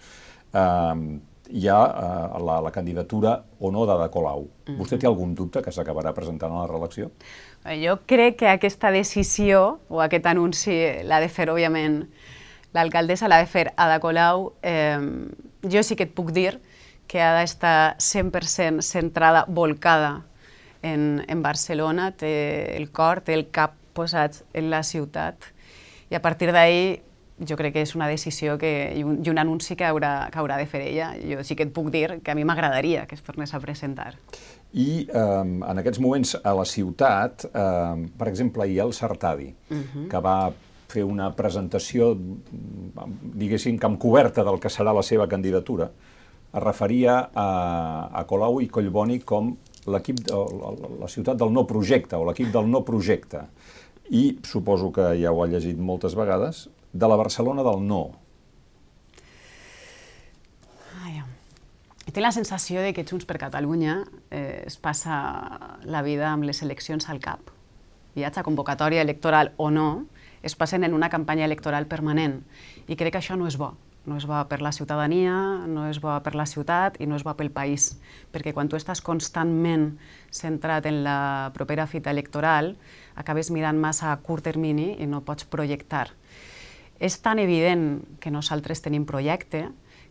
eh, 0.53 1.19
hi 1.49 1.67
ha 1.67 1.79
eh, 1.89 2.41
la, 2.45 2.59
la 2.61 2.71
candidatura 2.71 3.35
o 3.59 3.71
no 3.75 3.85
d'Ada 3.85 4.09
Colau. 4.09 4.43
Mm 4.45 4.49
-hmm. 4.65 4.77
Vostè 4.79 4.99
té 4.99 5.07
algun 5.07 5.35
dubte 5.35 5.61
que 5.61 5.71
s'acabarà 5.71 6.13
presentant 6.13 6.51
a 6.53 6.61
la 6.61 6.67
reelecció? 6.67 7.11
Jo 7.65 7.99
crec 8.05 8.37
que 8.37 8.47
aquesta 8.47 8.91
decisió, 8.91 9.79
o 9.89 10.01
aquest 10.01 10.25
anunci, 10.25 11.03
l'ha 11.03 11.19
de 11.19 11.29
fer, 11.29 11.49
òbviament, 11.49 12.07
l'alcaldessa 12.73 13.27
l'ha 13.27 13.39
de 13.39 13.45
fer 13.45 13.73
Ada 13.75 13.99
Colau. 13.99 14.53
Eh, 14.61 14.99
jo 15.63 15.83
sí 15.83 15.95
que 15.95 16.03
et 16.03 16.13
puc 16.13 16.31
dir 16.31 16.61
que 17.07 17.21
ha 17.21 17.33
d'estar 17.39 17.95
100% 17.97 18.81
centrada, 18.81 19.45
volcada 19.47 20.25
en, 20.81 21.25
en 21.27 21.41
Barcelona, 21.41 22.11
té 22.11 22.77
el 22.77 22.91
cor, 22.91 23.21
té 23.21 23.33
el 23.33 23.49
cap 23.51 23.73
posat 23.93 24.43
en 24.53 24.69
la 24.69 24.83
ciutat, 24.83 25.35
i 26.09 26.15
a 26.15 26.21
partir 26.21 26.51
d'ahir 26.53 27.01
jo 27.47 27.55
crec 27.59 27.73
que 27.73 27.83
és 27.85 27.95
una 27.95 28.07
decisió 28.09 28.57
que, 28.59 28.71
i, 28.95 29.03
un, 29.03 29.19
i 29.23 29.31
un 29.31 29.39
anunci 29.41 29.77
que 29.79 29.87
haurà, 29.87 30.29
que 30.31 30.39
haurà 30.41 30.57
de 30.59 30.67
fer 30.69 30.81
ella. 30.87 31.11
Jo 31.19 31.43
sí 31.47 31.55
que 31.55 31.67
et 31.67 31.73
puc 31.75 31.91
dir 31.93 32.19
que 32.23 32.31
a 32.31 32.37
mi 32.37 32.45
m'agradaria 32.47 33.05
que 33.07 33.15
es 33.15 33.23
tornés 33.25 33.53
a 33.53 33.61
presentar. 33.63 34.13
I 34.73 35.07
eh, 35.07 35.21
en 35.43 35.81
aquests 35.81 36.01
moments 36.03 36.35
a 36.43 36.53
la 36.53 36.65
ciutat, 36.67 37.47
eh, 37.49 38.09
per 38.19 38.27
exemple, 38.29 38.67
hi 38.67 38.79
ha 38.79 38.87
el 38.87 38.93
Sartadi, 38.93 39.53
uh 39.71 39.77
-huh. 39.77 40.07
que 40.09 40.19
va 40.19 40.51
fer 40.89 41.03
una 41.05 41.29
presentació, 41.35 42.15
diguéssim, 42.17 43.77
que 43.77 43.85
amb 43.85 43.99
coberta 43.99 44.43
del 44.43 44.59
que 44.59 44.69
serà 44.69 44.93
la 44.93 45.03
seva 45.03 45.27
candidatura, 45.27 45.91
es 46.53 46.63
referia 46.63 47.29
a, 47.33 48.09
a 48.11 48.25
Colau 48.25 48.59
i 48.61 48.67
Collboni 48.67 49.19
com 49.19 49.55
l'equip, 49.85 50.17
la 50.99 51.07
ciutat 51.07 51.37
del 51.37 51.53
no 51.53 51.65
projecte, 51.69 52.15
o 52.15 52.25
l'equip 52.25 52.51
del 52.51 52.69
no 52.69 52.83
projecte. 52.83 53.43
I 54.09 54.39
suposo 54.43 54.91
que 54.91 55.13
ja 55.21 55.31
ho 55.31 55.43
ha 55.43 55.47
llegit 55.47 55.77
moltes 55.77 56.15
vegades, 56.15 56.69
de 56.93 57.07
la 57.07 57.15
Barcelona 57.15 57.63
del 57.63 57.85
no. 57.87 58.01
Ai, 61.03 61.21
tinc 62.05 62.23
la 62.23 62.33
sensació 62.33 62.81
de 62.81 62.93
que 62.93 63.05
Junts 63.05 63.27
per 63.29 63.37
Catalunya 63.41 64.03
eh, 64.31 64.63
es 64.65 64.77
passa 64.77 65.19
la 65.85 66.01
vida 66.01 66.31
amb 66.31 66.47
les 66.47 66.63
eleccions 66.65 67.09
al 67.09 67.21
cap. 67.21 67.51
Hi 68.17 68.25
hagi 68.25 68.43
convocatòria 68.43 69.03
electoral 69.05 69.53
o 69.57 69.69
no, 69.69 70.07
es 70.41 70.55
passen 70.55 70.83
en 70.83 70.93
una 70.93 71.09
campanya 71.09 71.45
electoral 71.45 71.85
permanent. 71.85 72.41
I 72.87 72.95
crec 72.95 73.13
que 73.13 73.21
això 73.21 73.37
no 73.37 73.47
és 73.47 73.57
bo. 73.59 73.75
No 74.09 74.15
és 74.17 74.25
bo 74.25 74.39
per 74.49 74.61
la 74.63 74.71
ciutadania, 74.71 75.33
no 75.67 75.85
és 75.89 75.99
bo 76.01 76.15
per 76.23 76.33
la 76.33 76.47
ciutat 76.49 76.95
i 77.03 77.05
no 77.05 77.17
és 77.19 77.25
bo 77.27 77.35
pel 77.37 77.51
país. 77.53 77.91
Perquè 78.33 78.55
quan 78.55 78.71
tu 78.71 78.79
estàs 78.79 79.03
constantment 79.05 79.91
centrat 80.31 80.87
en 80.89 81.03
la 81.05 81.51
propera 81.53 81.85
fita 81.85 82.09
electoral, 82.09 82.73
acabes 83.19 83.51
mirant 83.51 83.77
massa 83.77 84.13
a 84.13 84.17
curt 84.23 84.47
termini 84.47 84.95
i 84.97 85.05
no 85.05 85.21
pots 85.27 85.45
projectar. 85.45 86.07
És 86.99 87.21
tan 87.23 87.39
evident 87.39 88.03
que 88.19 88.31
nosaltres 88.31 88.83
tenim 88.83 89.05
projecte 89.07 89.69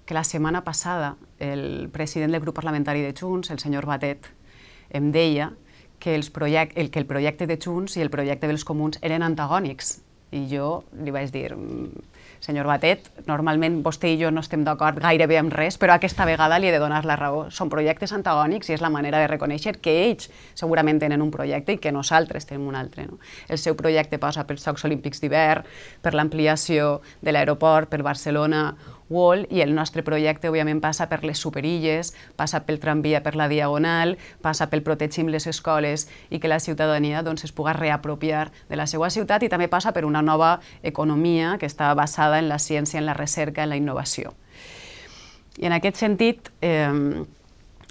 que 0.09 0.17
la 0.17 0.25
setmana 0.25 0.65
passada 0.65 1.17
el 1.39 1.91
president 1.93 2.33
del 2.33 2.41
grup 2.41 2.57
parlamentari 2.57 3.03
de 3.05 3.13
Junts, 3.13 3.51
el 3.53 3.61
senyor 3.61 3.85
Batet, 3.85 4.31
em 4.89 5.11
deia 5.13 5.51
que, 6.01 6.15
els 6.17 6.31
project, 6.33 6.79
el, 6.79 6.89
que 6.91 7.03
el 7.03 7.07
projecte 7.07 7.47
de 7.47 7.59
Junts 7.61 7.99
i 7.99 8.05
el 8.05 8.11
projecte 8.11 8.49
dels 8.49 8.65
comuns 8.65 8.97
eren 9.03 9.27
antagònics. 9.27 9.99
I 10.33 10.47
jo 10.49 10.83
li 10.97 11.13
vaig 11.13 11.29
dir, 11.33 11.53
senyor 12.41 12.69
Batet, 12.69 13.09
normalment 13.27 13.81
vostè 13.85 14.13
i 14.13 14.19
jo 14.21 14.31
no 14.31 14.43
estem 14.45 14.65
d'acord 14.67 15.01
gairebé 15.03 15.39
amb 15.41 15.55
res, 15.55 15.79
però 15.81 15.97
aquesta 15.97 16.27
vegada 16.29 16.59
li 16.59 16.69
he 16.69 16.75
de 16.75 16.81
donar 16.83 17.05
la 17.09 17.17
raó. 17.19 17.47
Són 17.55 17.71
projectes 17.73 18.13
antagònics 18.17 18.71
i 18.71 18.77
és 18.77 18.85
la 18.85 18.93
manera 18.93 19.21
de 19.23 19.31
reconèixer 19.31 19.77
que 19.83 19.95
ells 20.07 20.31
segurament 20.59 21.01
tenen 21.03 21.23
un 21.25 21.33
projecte 21.35 21.77
i 21.77 21.81
que 21.83 21.93
nosaltres 21.95 22.49
tenim 22.49 22.69
un 22.69 22.79
altre. 22.79 23.07
No? 23.09 23.19
El 23.49 23.59
seu 23.59 23.77
projecte 23.77 24.19
passa 24.19 24.47
pels 24.47 24.65
Jocs 24.65 24.87
Olímpics 24.89 25.23
d'hivern, 25.23 25.67
per 26.03 26.15
l'ampliació 26.15 27.01
de 27.23 27.35
l'aeroport, 27.35 27.91
per 27.91 28.03
Barcelona 28.07 28.73
Wall 29.09 29.47
i 29.51 29.63
el 29.65 29.75
nostre 29.75 30.05
projecte, 30.05 30.51
òbviament, 30.51 30.81
passa 30.85 31.09
per 31.09 31.23
les 31.25 31.41
superilles, 31.41 32.13
passa 32.37 32.61
pel 32.67 32.81
tramvia 32.83 33.23
per 33.25 33.35
la 33.37 33.49
Diagonal, 33.49 34.17
passa 34.45 34.69
pel 34.69 34.85
protegim 34.87 35.31
les 35.33 35.49
escoles 35.49 36.09
i 36.31 36.41
que 36.41 36.51
la 36.51 36.61
ciutadania 36.61 37.23
doncs, 37.23 37.45
es 37.49 37.53
pugui 37.53 37.73
reapropiar 37.77 38.49
de 38.69 38.77
la 38.77 38.87
seva 38.87 39.11
ciutat 39.11 39.43
i 39.43 39.53
també 39.53 39.69
passa 39.69 39.93
per 39.97 40.05
una 40.05 40.23
nova 40.23 40.59
economia 40.83 41.57
que 41.59 41.67
està 41.67 41.93
basada 41.95 42.39
en 42.39 42.49
la 42.49 42.59
ciència, 42.59 43.01
en 43.01 43.07
la 43.07 43.17
recerca, 43.17 43.65
en 43.65 43.73
la 43.73 43.81
innovació. 43.81 44.35
I 45.59 45.67
en 45.67 45.75
aquest 45.75 45.99
sentit, 45.99 46.53
eh, 46.63 47.25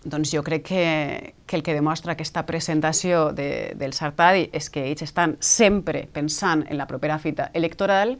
doncs 0.07 0.31
jo 0.31 0.43
crec 0.43 0.63
que, 0.63 1.33
que 1.45 1.55
el 1.57 1.63
que 1.63 1.73
demostra 1.73 2.13
aquesta 2.13 2.45
presentació 2.45 3.31
de, 3.35 3.73
del 3.75 3.93
Sartadi 3.93 4.47
és 4.55 4.69
que 4.71 4.85
ells 4.87 5.03
estan 5.03 5.35
sempre 5.39 6.05
pensant 6.13 6.63
en 6.67 6.77
la 6.77 6.87
propera 6.87 7.19
fita 7.19 7.49
electoral 7.53 8.17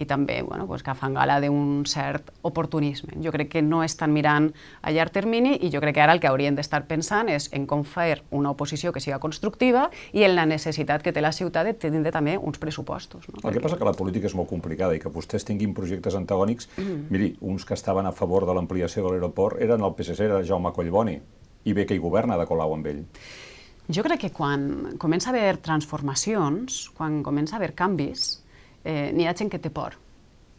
i 0.00 0.06
també 0.08 0.40
bueno, 0.42 0.66
pues 0.66 0.82
que 0.82 0.94
fan 0.96 1.14
gala 1.14 1.36
d'un 1.42 1.84
cert 1.86 2.32
oportunisme. 2.42 3.18
Jo 3.22 3.32
crec 3.34 3.50
que 3.52 3.62
no 3.62 3.82
estan 3.84 4.14
mirant 4.16 4.48
a 4.82 4.92
llarg 4.96 5.12
termini 5.12 5.58
i 5.60 5.70
jo 5.72 5.82
crec 5.84 5.98
que 5.98 6.04
ara 6.04 6.16
el 6.16 6.22
que 6.22 6.30
haurien 6.30 6.56
d'estar 6.56 6.86
pensant 6.88 7.28
és 7.28 7.50
en 7.56 7.66
com 7.68 7.84
fer 7.84 8.22
una 8.30 8.54
oposició 8.54 8.94
que 8.96 9.02
siga 9.04 9.20
constructiva 9.20 9.88
i 10.16 10.24
en 10.24 10.34
la 10.38 10.46
necessitat 10.48 11.04
que 11.04 11.12
té 11.12 11.20
la 11.20 11.34
ciutat 11.36 11.68
de 11.68 11.74
tindre 11.76 12.12
també 12.12 12.38
uns 12.38 12.58
pressupostos. 12.58 13.28
No? 13.28 13.44
El 13.44 13.58
que 13.58 13.64
passa 13.64 13.76
que 13.76 13.88
la 13.88 13.96
política 13.96 14.30
és 14.30 14.36
molt 14.38 14.48
complicada 14.48 14.96
i 14.96 15.02
que 15.02 15.12
vostès 15.12 15.44
tinguin 15.44 15.76
projectes 15.76 16.16
antagònics, 16.16 16.70
mm. 16.78 17.04
miri, 17.12 17.34
uns 17.40 17.68
que 17.68 17.76
estaven 17.76 18.08
a 18.08 18.16
favor 18.16 18.48
de 18.48 18.56
l'ampliació 18.56 19.04
de 19.04 19.12
l'aeroport 19.14 19.60
eren 19.60 19.84
el 19.84 19.94
PSC, 19.98 20.24
era 20.24 20.42
Jaume 20.46 20.72
Collboni, 20.72 21.18
i 21.64 21.76
bé 21.76 21.84
que 21.86 21.94
hi 21.94 22.00
governa 22.00 22.40
de 22.40 22.48
Colau 22.48 22.72
amb 22.74 22.88
ell. 22.88 23.04
Jo 23.90 24.04
crec 24.06 24.20
que 24.22 24.30
quan 24.30 24.96
comença 25.02 25.30
a 25.30 25.34
haver 25.34 25.58
transformacions, 25.58 26.84
quan 26.94 27.24
comença 27.26 27.56
a 27.56 27.58
haver 27.58 27.74
canvis, 27.74 28.38
eh, 28.84 29.10
n'hi 29.12 29.26
ha 29.26 29.36
gent 29.36 29.50
que 29.52 29.58
té 29.58 29.70
por. 29.70 29.96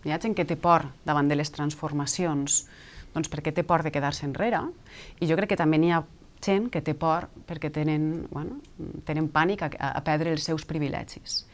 N'hi 0.05 0.13
ha 0.13 0.19
gent 0.21 0.35
que 0.37 0.45
té 0.45 0.57
por 0.57 0.87
davant 1.05 1.29
de 1.29 1.37
les 1.37 1.51
transformacions, 1.53 2.63
doncs 3.13 3.29
perquè 3.29 3.53
té 3.53 3.63
por 3.67 3.83
de 3.83 3.91
quedar-se 3.91 4.25
enrere, 4.25 4.63
i 5.19 5.29
jo 5.29 5.37
crec 5.37 5.53
que 5.53 5.59
també 5.59 5.77
n'hi 5.81 5.93
ha 5.93 6.03
gent 6.41 6.69
que 6.73 6.81
té 6.81 6.95
por 6.97 7.29
perquè 7.47 7.71
tenen, 7.73 8.27
bueno, 8.31 8.59
tenen 9.05 9.29
pànic 9.29 9.63
a, 9.67 9.71
a 9.91 10.01
perdre 10.05 10.33
els 10.33 10.47
seus 10.47 10.65
privilegis. 10.65 11.45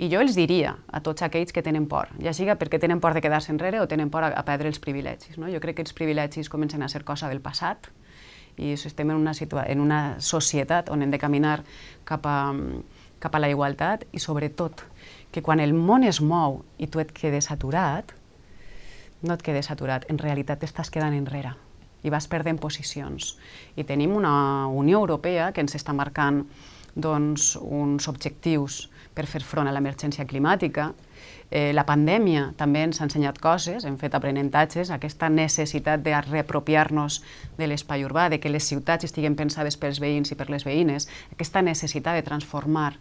I 0.00 0.08
jo 0.08 0.22
els 0.24 0.36
diria 0.38 0.72
a 0.88 1.02
tots 1.04 1.20
aquells 1.22 1.52
que 1.52 1.62
tenen 1.62 1.84
por, 1.88 2.08
ja 2.22 2.32
siga 2.32 2.56
perquè 2.56 2.80
tenen 2.80 3.00
por 3.00 3.12
de 3.12 3.20
quedar-se 3.20 3.52
enrere 3.52 3.82
o 3.82 3.88
tenen 3.88 4.08
por 4.10 4.24
a, 4.24 4.32
a 4.32 4.44
perdre 4.46 4.72
els 4.72 4.80
privilegis. 4.80 5.36
No? 5.36 5.50
Jo 5.52 5.60
crec 5.60 5.76
que 5.76 5.84
els 5.84 5.92
privilegis 5.92 6.48
comencen 6.48 6.82
a 6.82 6.88
ser 6.88 7.04
cosa 7.04 7.28
del 7.28 7.42
passat 7.44 7.90
i 8.56 8.72
estem 8.72 9.10
en 9.10 9.16
una, 9.16 9.32
en 9.66 9.80
una 9.80 10.00
societat 10.20 10.88
on 10.92 11.02
hem 11.02 11.12
de 11.12 11.20
caminar 11.20 11.60
cap 12.08 12.26
a, 12.28 12.52
cap 13.20 13.36
a 13.36 13.40
la 13.40 13.52
igualtat 13.52 14.04
i 14.12 14.20
sobretot 14.20 14.84
que 15.32 15.42
quan 15.42 15.60
el 15.60 15.74
món 15.74 16.04
es 16.04 16.20
mou 16.20 16.62
i 16.78 16.86
tu 16.86 17.00
et 17.00 17.12
quedes 17.16 17.50
aturat, 17.50 18.12
no 19.22 19.34
et 19.34 19.42
quedes 19.42 19.70
aturat, 19.72 20.04
en 20.10 20.18
realitat 20.20 20.60
t'estàs 20.62 20.90
quedant 20.92 21.14
enrere 21.16 21.54
i 22.02 22.10
vas 22.10 22.26
perdent 22.26 22.58
posicions. 22.60 23.36
I 23.78 23.84
tenim 23.86 24.16
una 24.18 24.66
Unió 24.66 24.98
Europea 24.98 25.52
que 25.54 25.62
ens 25.62 25.76
està 25.78 25.94
marcant 25.94 26.42
doncs, 26.94 27.54
uns 27.56 28.08
objectius 28.10 28.88
per 29.14 29.26
fer 29.28 29.42
front 29.44 29.68
a 29.68 29.72
l'emergència 29.72 30.26
climàtica. 30.28 30.90
Eh, 31.52 31.70
la 31.76 31.84
pandèmia 31.88 32.48
també 32.56 32.82
ens 32.86 33.00
ha 33.00 33.06
ensenyat 33.06 33.38
coses, 33.40 33.84
hem 33.84 33.98
fet 34.00 34.14
aprenentatges, 34.16 34.90
aquesta 34.90 35.28
necessitat 35.28 36.02
de 36.02 36.16
reapropiar-nos 36.26 37.20
de 37.58 37.68
l'espai 37.68 38.04
urbà, 38.08 38.28
de 38.32 38.40
que 38.40 38.52
les 38.52 38.64
ciutats 38.64 39.04
estiguen 39.04 39.36
pensades 39.36 39.76
pels 39.76 40.00
veïns 40.00 40.32
i 40.32 40.38
per 40.38 40.48
les 40.50 40.64
veïnes, 40.64 41.08
aquesta 41.32 41.62
necessitat 41.62 42.18
de 42.18 42.26
transformar 42.26 42.94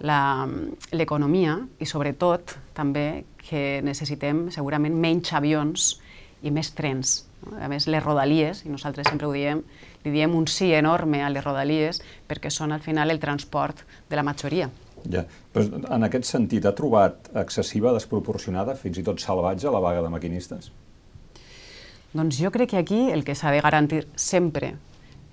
l'economia 0.00 1.58
i 1.78 1.86
sobretot 1.86 2.56
també 2.76 3.24
que 3.48 3.80
necessitem 3.84 4.48
segurament 4.54 4.94
menys 4.94 5.32
avions 5.34 5.94
i 6.42 6.52
més 6.54 6.72
trens. 6.76 7.24
A 7.62 7.68
més, 7.70 7.86
les 7.86 8.02
rodalies, 8.02 8.64
i 8.66 8.72
nosaltres 8.72 9.08
sempre 9.08 9.28
ho 9.28 9.32
diem, 9.32 9.62
li 10.04 10.12
diem 10.12 10.34
un 10.34 10.46
sí 10.50 10.72
enorme 10.74 11.22
a 11.22 11.30
les 11.32 11.44
rodalies 11.44 12.02
perquè 12.28 12.50
són 12.50 12.74
al 12.74 12.82
final 12.84 13.10
el 13.10 13.20
transport 13.22 13.84
de 14.10 14.18
la 14.18 14.26
majoria. 14.26 14.68
Ja. 15.06 15.24
Però 15.54 15.80
en 15.94 16.06
aquest 16.06 16.26
sentit, 16.26 16.66
ha 16.66 16.74
trobat 16.76 17.30
excessiva, 17.38 17.92
desproporcionada, 17.94 18.74
fins 18.78 18.98
i 18.98 19.04
tot 19.06 19.22
salvatge, 19.22 19.70
la 19.70 19.82
vaga 19.82 20.02
de 20.04 20.10
maquinistes? 20.12 20.72
Doncs 22.12 22.40
jo 22.40 22.50
crec 22.50 22.72
que 22.72 22.80
aquí 22.80 23.00
el 23.12 23.24
que 23.24 23.36
s'ha 23.36 23.52
de 23.54 23.62
garantir 23.62 24.06
sempre 24.16 24.74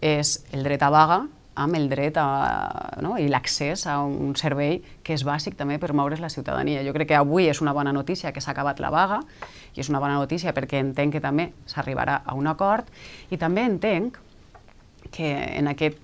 és 0.04 0.38
el 0.54 0.66
dret 0.68 0.84
a 0.84 0.92
vaga, 0.94 1.24
amb 1.56 1.76
el 1.76 1.88
dret 1.90 2.18
a, 2.20 3.00
no, 3.02 3.16
i 3.18 3.28
l'accés 3.32 3.86
a 3.88 3.98
un 4.04 4.36
servei 4.40 4.82
que 5.04 5.16
és 5.16 5.24
bàsic 5.26 5.56
també 5.60 5.80
per 5.80 5.94
moure's 5.96 6.22
la 6.24 6.30
ciutadania. 6.30 6.84
Jo 6.84 6.94
crec 6.96 7.14
que 7.14 7.20
avui 7.20 7.48
és 7.50 7.62
una 7.64 7.74
bona 7.74 7.94
notícia 7.96 8.34
que 8.36 8.44
s'ha 8.44 8.52
acabat 8.52 8.82
la 8.84 8.92
vaga 8.94 9.22
i 9.76 9.84
és 9.84 9.90
una 9.90 10.04
bona 10.04 10.20
notícia 10.20 10.54
perquè 10.54 10.84
entenc 10.84 11.16
que 11.16 11.24
també 11.24 11.52
s'arribarà 11.72 12.22
a 12.26 12.36
un 12.36 12.48
acord 12.52 12.92
i 13.32 13.40
també 13.40 13.64
entenc 13.64 14.20
que 15.16 15.32
en 15.56 15.72
aquest 15.72 16.02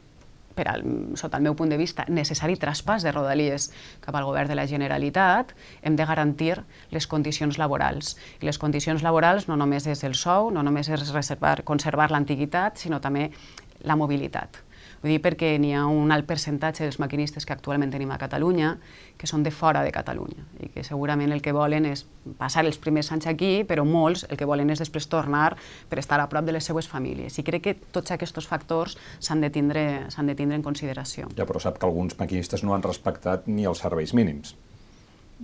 per 0.56 0.68
al, 0.68 0.84
sota 1.16 1.40
el 1.40 1.44
meu 1.44 1.56
punt 1.56 1.72
de 1.72 1.78
vista, 1.80 2.06
necessari 2.12 2.58
traspàs 2.60 3.06
de 3.06 3.14
Rodalies 3.16 3.70
cap 4.04 4.16
al 4.16 4.28
govern 4.28 4.52
de 4.52 4.58
la 4.60 4.68
Generalitat, 4.68 5.54
hem 5.82 5.96
de 5.96 6.06
garantir 6.06 6.58
les 6.92 7.08
condicions 7.08 7.58
laborals. 7.58 8.18
I 8.42 8.50
les 8.50 8.60
condicions 8.60 9.04
laborals 9.04 9.48
no 9.48 9.58
només 9.60 9.88
és 9.88 10.04
el 10.04 10.16
sou, 10.20 10.52
no 10.52 10.64
només 10.64 10.92
és 10.92 11.08
reservar, 11.16 11.62
conservar 11.64 12.12
l'antiguitat, 12.12 12.78
sinó 12.84 13.00
també 13.00 13.30
la 13.88 13.96
mobilitat. 13.96 14.60
Vull 15.02 15.16
dir 15.16 15.22
perquè 15.24 15.56
n'hi 15.58 15.72
ha 15.74 15.88
un 15.90 16.14
alt 16.14 16.28
percentatge 16.30 16.86
dels 16.86 17.00
maquinistes 17.02 17.48
que 17.48 17.56
actualment 17.56 17.90
tenim 17.90 18.12
a 18.14 18.20
Catalunya 18.22 18.76
que 19.18 19.30
són 19.30 19.42
de 19.42 19.50
fora 19.54 19.82
de 19.82 19.90
Catalunya 19.94 20.46
i 20.62 20.70
que 20.70 20.84
segurament 20.86 21.34
el 21.34 21.42
que 21.42 21.54
volen 21.58 21.88
és 21.90 22.04
passar 22.38 22.64
els 22.68 22.78
primers 22.78 23.10
anys 23.14 23.26
aquí, 23.32 23.64
però 23.66 23.86
molts 23.86 24.28
el 24.30 24.38
que 24.38 24.46
volen 24.46 24.70
és 24.70 24.82
després 24.82 25.10
tornar 25.10 25.56
per 25.90 25.98
estar 26.02 26.20
a 26.22 26.28
prop 26.30 26.46
de 26.46 26.54
les 26.54 26.70
seues 26.70 26.90
famílies. 26.90 27.40
I 27.42 27.46
crec 27.48 27.66
que 27.66 27.76
tots 27.98 28.14
aquests 28.14 28.46
factors 28.46 28.98
s'han 29.20 29.42
de, 29.42 29.50
tindre, 29.50 30.06
de 30.06 30.36
tindre 30.38 30.60
en 30.60 30.66
consideració. 30.66 31.32
Ja, 31.38 31.50
però 31.50 31.62
sap 31.62 31.82
que 31.82 31.90
alguns 31.90 32.18
maquinistes 32.22 32.62
no 32.62 32.76
han 32.78 32.86
respectat 32.86 33.50
ni 33.50 33.66
els 33.66 33.82
serveis 33.82 34.14
mínims. 34.14 34.54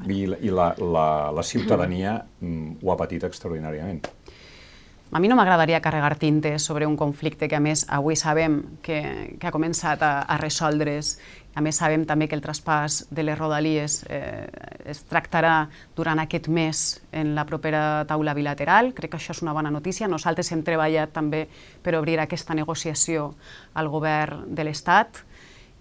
I, 0.06 0.28
i 0.46 0.54
la, 0.54 0.76
la, 0.78 1.08
la 1.34 1.44
ciutadania 1.44 2.20
mm, 2.40 2.84
ho 2.86 2.94
ha 2.94 2.98
patit 3.00 3.26
extraordinàriament. 3.26 4.06
A 5.10 5.20
mi 5.20 5.30
no 5.30 5.38
m'agradaria 5.40 5.80
carregar 5.80 6.18
tintes 6.20 6.64
sobre 6.68 6.86
un 6.86 6.98
conflicte 7.00 7.48
que, 7.48 7.56
a 7.56 7.64
més, 7.64 7.86
avui 7.88 8.18
sabem 8.20 8.58
que, 8.84 9.00
que 9.40 9.48
ha 9.48 9.54
començat 9.56 10.02
a, 10.04 10.26
a 10.28 10.36
resoldre's. 10.42 11.14
A 11.56 11.62
més, 11.64 11.78
sabem 11.80 12.04
també 12.06 12.28
que 12.28 12.36
el 12.36 12.44
traspàs 12.44 13.06
de 13.10 13.24
les 13.24 13.38
rodalies 13.40 14.02
eh, 14.12 14.44
es 14.84 15.06
tractarà 15.08 15.70
durant 15.96 16.20
aquest 16.20 16.50
mes 16.52 16.82
en 17.16 17.32
la 17.38 17.46
propera 17.48 18.04
taula 18.10 18.36
bilateral. 18.36 18.92
Crec 18.98 19.16
que 19.16 19.20
això 19.22 19.32
és 19.32 19.42
una 19.46 19.56
bona 19.56 19.72
notícia. 19.72 20.12
Nosaltres 20.12 20.52
hem 20.52 20.66
treballat 20.68 21.16
també 21.16 21.46
per 21.82 21.96
obrir 21.96 22.20
aquesta 22.20 22.58
negociació 22.58 23.32
al 23.80 23.88
govern 23.88 24.44
de 24.60 24.68
l'Estat 24.68 25.24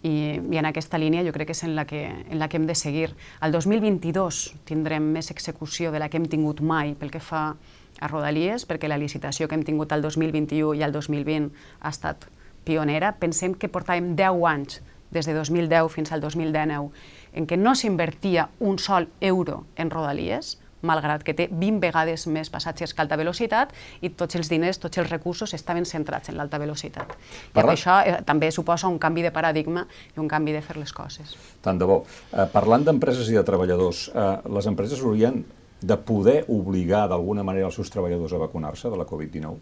i, 0.06 0.38
i 0.38 0.60
en 0.60 0.70
aquesta 0.70 1.02
línia 1.02 1.24
jo 1.26 1.34
crec 1.34 1.50
que 1.50 1.56
és 1.56 1.64
en 1.66 1.74
la 1.74 1.84
que, 1.88 2.04
en 2.06 2.38
la 2.38 2.46
que 2.48 2.60
hem 2.60 2.66
de 2.70 2.78
seguir. 2.78 3.10
El 3.42 3.52
2022 3.52 4.44
tindrem 4.70 5.10
més 5.18 5.32
execució 5.34 5.90
de 5.90 5.98
la 5.98 6.08
que 6.08 6.20
hem 6.20 6.30
tingut 6.30 6.62
mai 6.62 6.94
pel 6.94 7.10
que 7.10 7.20
fa 7.20 7.48
a 7.50 7.56
Rodalies, 8.02 8.66
perquè 8.68 8.88
la 8.88 8.98
licitació 9.00 9.48
que 9.48 9.56
hem 9.56 9.64
tingut 9.64 9.92
el 9.96 10.04
2021 10.04 10.74
i 10.76 10.84
el 10.84 10.92
2020 10.92 11.50
ha 11.80 11.92
estat 11.94 12.28
pionera. 12.66 13.14
Pensem 13.20 13.54
que 13.54 13.70
portàvem 13.72 14.14
10 14.18 14.44
anys, 14.50 14.82
des 15.14 15.26
de 15.26 15.34
2010 15.36 15.88
fins 15.94 16.12
al 16.12 16.20
2019, 16.20 16.90
en 17.36 17.46
què 17.46 17.56
no 17.56 17.74
s'invertia 17.74 18.48
un 18.60 18.78
sol 18.82 19.08
euro 19.20 19.64
en 19.76 19.90
Rodalies, 19.90 20.56
malgrat 20.86 21.24
que 21.24 21.34
té 21.36 21.48
20 21.50 21.80
vegades 21.82 22.26
més 22.30 22.50
passatges 22.52 22.92
que 22.94 23.02
alta 23.02 23.18
velocitat 23.18 23.72
i 24.04 24.10
tots 24.18 24.38
els 24.38 24.50
diners, 24.52 24.78
tots 24.82 25.00
els 25.02 25.10
recursos 25.10 25.54
estaven 25.56 25.86
centrats 25.88 26.30
en 26.30 26.38
l'alta 26.38 26.60
velocitat. 26.62 27.16
Parla... 27.56 27.72
I 27.72 27.78
això 27.78 27.98
eh, 28.04 28.16
també 28.28 28.50
suposa 28.54 28.90
un 28.92 29.00
canvi 29.02 29.24
de 29.26 29.32
paradigma 29.34 29.86
i 30.14 30.20
un 30.22 30.28
canvi 30.28 30.54
de 30.56 30.62
fer 30.64 30.78
les 30.78 30.92
coses. 30.96 31.36
Tant 31.64 31.80
de 31.80 31.88
bo. 31.88 32.02
Eh, 32.32 32.46
parlant 32.52 32.86
d'empreses 32.86 33.30
i 33.32 33.38
de 33.38 33.44
treballadors, 33.46 34.08
eh, 34.12 34.26
les 34.56 34.68
empreses 34.70 35.02
haurien 35.02 35.42
de 35.80 35.96
poder 35.96 36.44
obligar 36.48 37.06
d'alguna 37.08 37.44
manera 37.44 37.66
els 37.68 37.76
seus 37.76 37.90
treballadors 37.92 38.32
a 38.32 38.40
vacunar-se 38.40 38.90
de 38.90 38.96
la 38.96 39.06
Covid-19? 39.06 39.56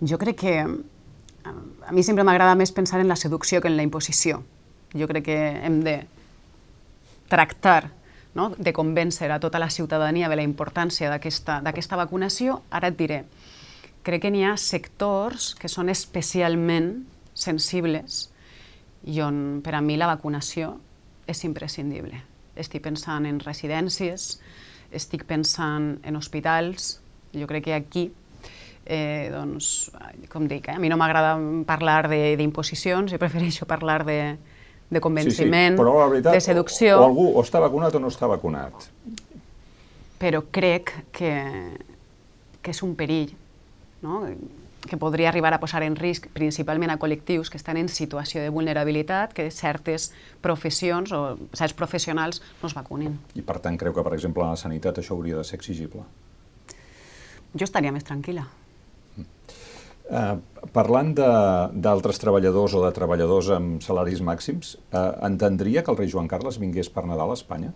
Jo 0.00 0.18
crec 0.18 0.36
que 0.40 0.54
a 0.64 1.92
mi 1.92 2.02
sempre 2.02 2.24
m'agrada 2.24 2.56
més 2.56 2.72
pensar 2.72 3.00
en 3.00 3.08
la 3.08 3.16
seducció 3.16 3.60
que 3.60 3.68
en 3.68 3.76
la 3.76 3.84
imposició. 3.86 4.42
Jo 4.96 5.06
crec 5.08 5.24
que 5.28 5.38
hem 5.60 5.80
de 5.84 6.00
tractar 7.28 7.92
no? 8.34 8.50
de 8.56 8.72
convèncer 8.72 9.30
a 9.30 9.40
tota 9.40 9.58
la 9.58 9.70
ciutadania 9.70 10.28
de 10.28 10.36
la 10.36 10.46
importància 10.46 11.10
d'aquesta 11.10 12.00
vacunació. 12.00 12.60
Ara 12.70 12.90
et 12.90 12.98
diré, 12.98 13.22
crec 14.02 14.24
que 14.24 14.32
n'hi 14.32 14.44
ha 14.44 14.56
sectors 14.56 15.54
que 15.54 15.68
són 15.68 15.92
especialment 15.92 17.06
sensibles 17.34 18.28
i 19.08 19.20
on 19.24 19.60
per 19.64 19.74
a 19.76 19.80
mi 19.80 19.96
la 19.96 20.10
vacunació 20.10 20.74
és 21.30 21.44
imprescindible. 21.46 22.20
Estic 22.58 22.82
pensant 22.84 23.26
en 23.28 23.38
residències, 23.40 24.34
estic 24.92 25.24
pensant 25.28 25.94
en 26.04 26.18
hospitals, 26.18 26.96
jo 27.32 27.46
crec 27.46 27.68
que 27.68 27.76
aquí 27.76 28.08
eh, 28.86 29.30
doncs, 29.32 29.90
com 30.28 30.48
dic, 30.50 30.68
eh, 30.68 30.76
a 30.76 30.82
mi 30.82 30.90
no 30.90 30.98
m'agrada 31.00 31.36
parlar 31.66 32.08
d'imposicions, 32.10 33.12
jo 33.12 33.20
prefereixo 33.22 33.68
parlar 33.70 34.02
de, 34.04 34.20
de 34.90 35.02
convenciment, 35.02 35.76
sí, 35.76 35.78
sí. 35.78 35.82
Però 35.82 35.98
la 36.00 36.08
veritat, 36.10 36.34
de 36.34 36.42
seducció... 36.42 36.96
O, 36.98 37.02
o 37.04 37.10
algú 37.10 37.28
o 37.30 37.44
està 37.44 37.62
vacunat 37.62 37.94
o 37.94 38.02
no 38.02 38.10
està 38.10 38.30
vacunat. 38.30 38.90
però 40.20 40.42
crec 40.52 40.92
que, 41.16 41.32
que 42.60 42.74
és 42.74 42.82
un 42.84 42.92
perill, 42.98 43.30
no? 44.02 44.26
Que 44.88 44.96
podria 44.96 45.28
arribar 45.28 45.52
a 45.54 45.60
posar 45.60 45.82
en 45.84 45.96
risc 45.96 46.28
principalment 46.32 46.92
a 46.92 46.98
col·lectius 47.00 47.50
que 47.52 47.58
estan 47.60 47.76
en 47.80 47.90
situació 47.92 48.42
de 48.42 48.52
vulnerabilitat, 48.54 49.34
que 49.36 49.50
certes 49.50 50.10
professions 50.40 51.12
o 51.12 51.36
certs 51.52 51.76
professionals 51.76 52.40
no 52.62 52.70
es 52.70 52.76
vacunin. 52.76 53.18
I 53.36 53.44
per 53.44 53.60
tant 53.60 53.76
creu 53.80 53.94
que, 53.96 54.04
per 54.06 54.14
exemple, 54.16 54.44
a 54.46 54.54
la 54.54 54.60
sanitat 54.60 55.02
això 55.02 55.16
hauria 55.18 55.40
de 55.40 55.44
ser 55.44 55.60
exigible? 55.60 56.06
Jo 57.54 57.66
estaria 57.66 57.92
més 57.92 58.06
tranquil·la. 58.06 58.46
Uh, 60.10 60.40
parlant 60.74 61.12
d'altres 61.14 62.18
treballadors 62.18 62.72
o 62.74 62.80
de 62.82 62.90
treballadors 62.94 63.52
amb 63.54 63.82
salaris 63.84 64.18
màxims, 64.26 64.74
uh, 64.90 65.12
entendria 65.26 65.84
que 65.86 65.92
el 65.92 66.00
rei 66.00 66.10
Joan 66.10 66.26
Carles 66.26 66.58
vingués 66.58 66.90
per 66.90 67.04
Nadal 67.06 67.30
a 67.30 67.36
Espanya? 67.38 67.70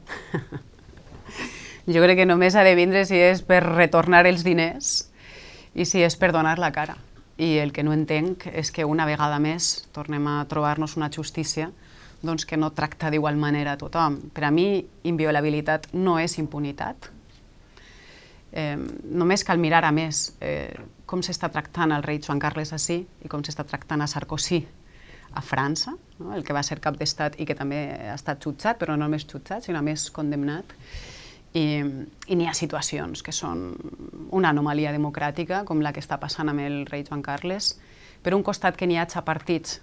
jo 1.95 2.03
crec 2.03 2.19
que 2.19 2.27
només 2.27 2.57
ha 2.59 2.65
de 2.67 2.75
vindre 2.75 3.05
si 3.07 3.21
és 3.23 3.45
per 3.47 3.61
retornar 3.63 4.25
els 4.27 4.43
diners 4.43 5.13
i 5.75 5.87
si 5.87 6.03
és 6.03 6.17
per 6.17 6.33
donar 6.33 6.59
la 6.59 6.73
cara. 6.73 6.97
I 7.37 7.59
el 7.59 7.73
que 7.75 7.83
no 7.83 7.93
entenc 7.93 8.47
és 8.53 8.71
que 8.71 8.87
una 8.87 9.07
vegada 9.07 9.41
més 9.43 9.89
tornem 9.95 10.27
a 10.31 10.45
trobar-nos 10.51 10.97
una 10.97 11.11
justícia 11.11 11.73
doncs, 12.25 12.47
que 12.47 12.57
no 12.57 12.71
tracta 12.73 13.11
d'igual 13.11 13.37
manera 13.37 13.75
a 13.75 13.79
tothom. 13.79 14.17
Per 14.33 14.47
a 14.47 14.51
mi, 14.55 14.85
inviolabilitat 15.05 15.91
no 15.93 16.17
és 16.23 16.39
impunitat. 16.41 17.11
Eh, 18.55 18.79
només 19.11 19.45
cal 19.45 19.59
mirar 19.59 19.83
a 19.85 19.91
més 19.93 20.31
eh, 20.41 20.73
com 21.11 21.21
s'està 21.27 21.51
tractant 21.53 21.93
el 21.93 22.07
rei 22.07 22.21
Joan 22.23 22.41
Carles 22.41 22.73
així 22.73 23.03
i 23.03 23.29
com 23.29 23.43
s'està 23.45 23.67
tractant 23.67 24.01
a 24.01 24.09
Sarkozy 24.09 24.63
a 25.35 25.43
França, 25.43 25.97
no? 26.21 26.31
el 26.37 26.45
que 26.47 26.55
va 26.55 26.63
ser 26.63 26.79
cap 26.81 26.95
d'estat 26.97 27.41
i 27.43 27.47
que 27.49 27.57
també 27.59 27.81
ha 28.07 28.15
estat 28.15 28.47
jutjat, 28.47 28.79
però 28.79 28.95
no 28.95 29.09
només 29.09 29.27
jutjat, 29.27 29.67
sinó 29.67 29.83
més 29.83 30.07
condemnat 30.15 30.71
i, 31.55 31.65
i 32.27 32.37
n'hi 32.37 32.49
ha 32.51 32.55
situacions 32.55 33.23
que 33.23 33.33
són 33.33 33.69
una 34.35 34.51
anomalia 34.51 34.93
democràtica, 34.93 35.63
com 35.65 35.83
la 35.83 35.95
que 35.95 36.03
està 36.03 36.19
passant 36.21 36.51
amb 36.51 36.65
el 36.65 36.83
rei 36.91 37.07
Joan 37.07 37.23
Carles. 37.23 37.77
Per 38.23 38.35
un 38.35 38.43
costat 38.43 38.77
que 38.77 38.89
n'hi 38.91 38.99
hagi 38.99 39.23
partits 39.25 39.79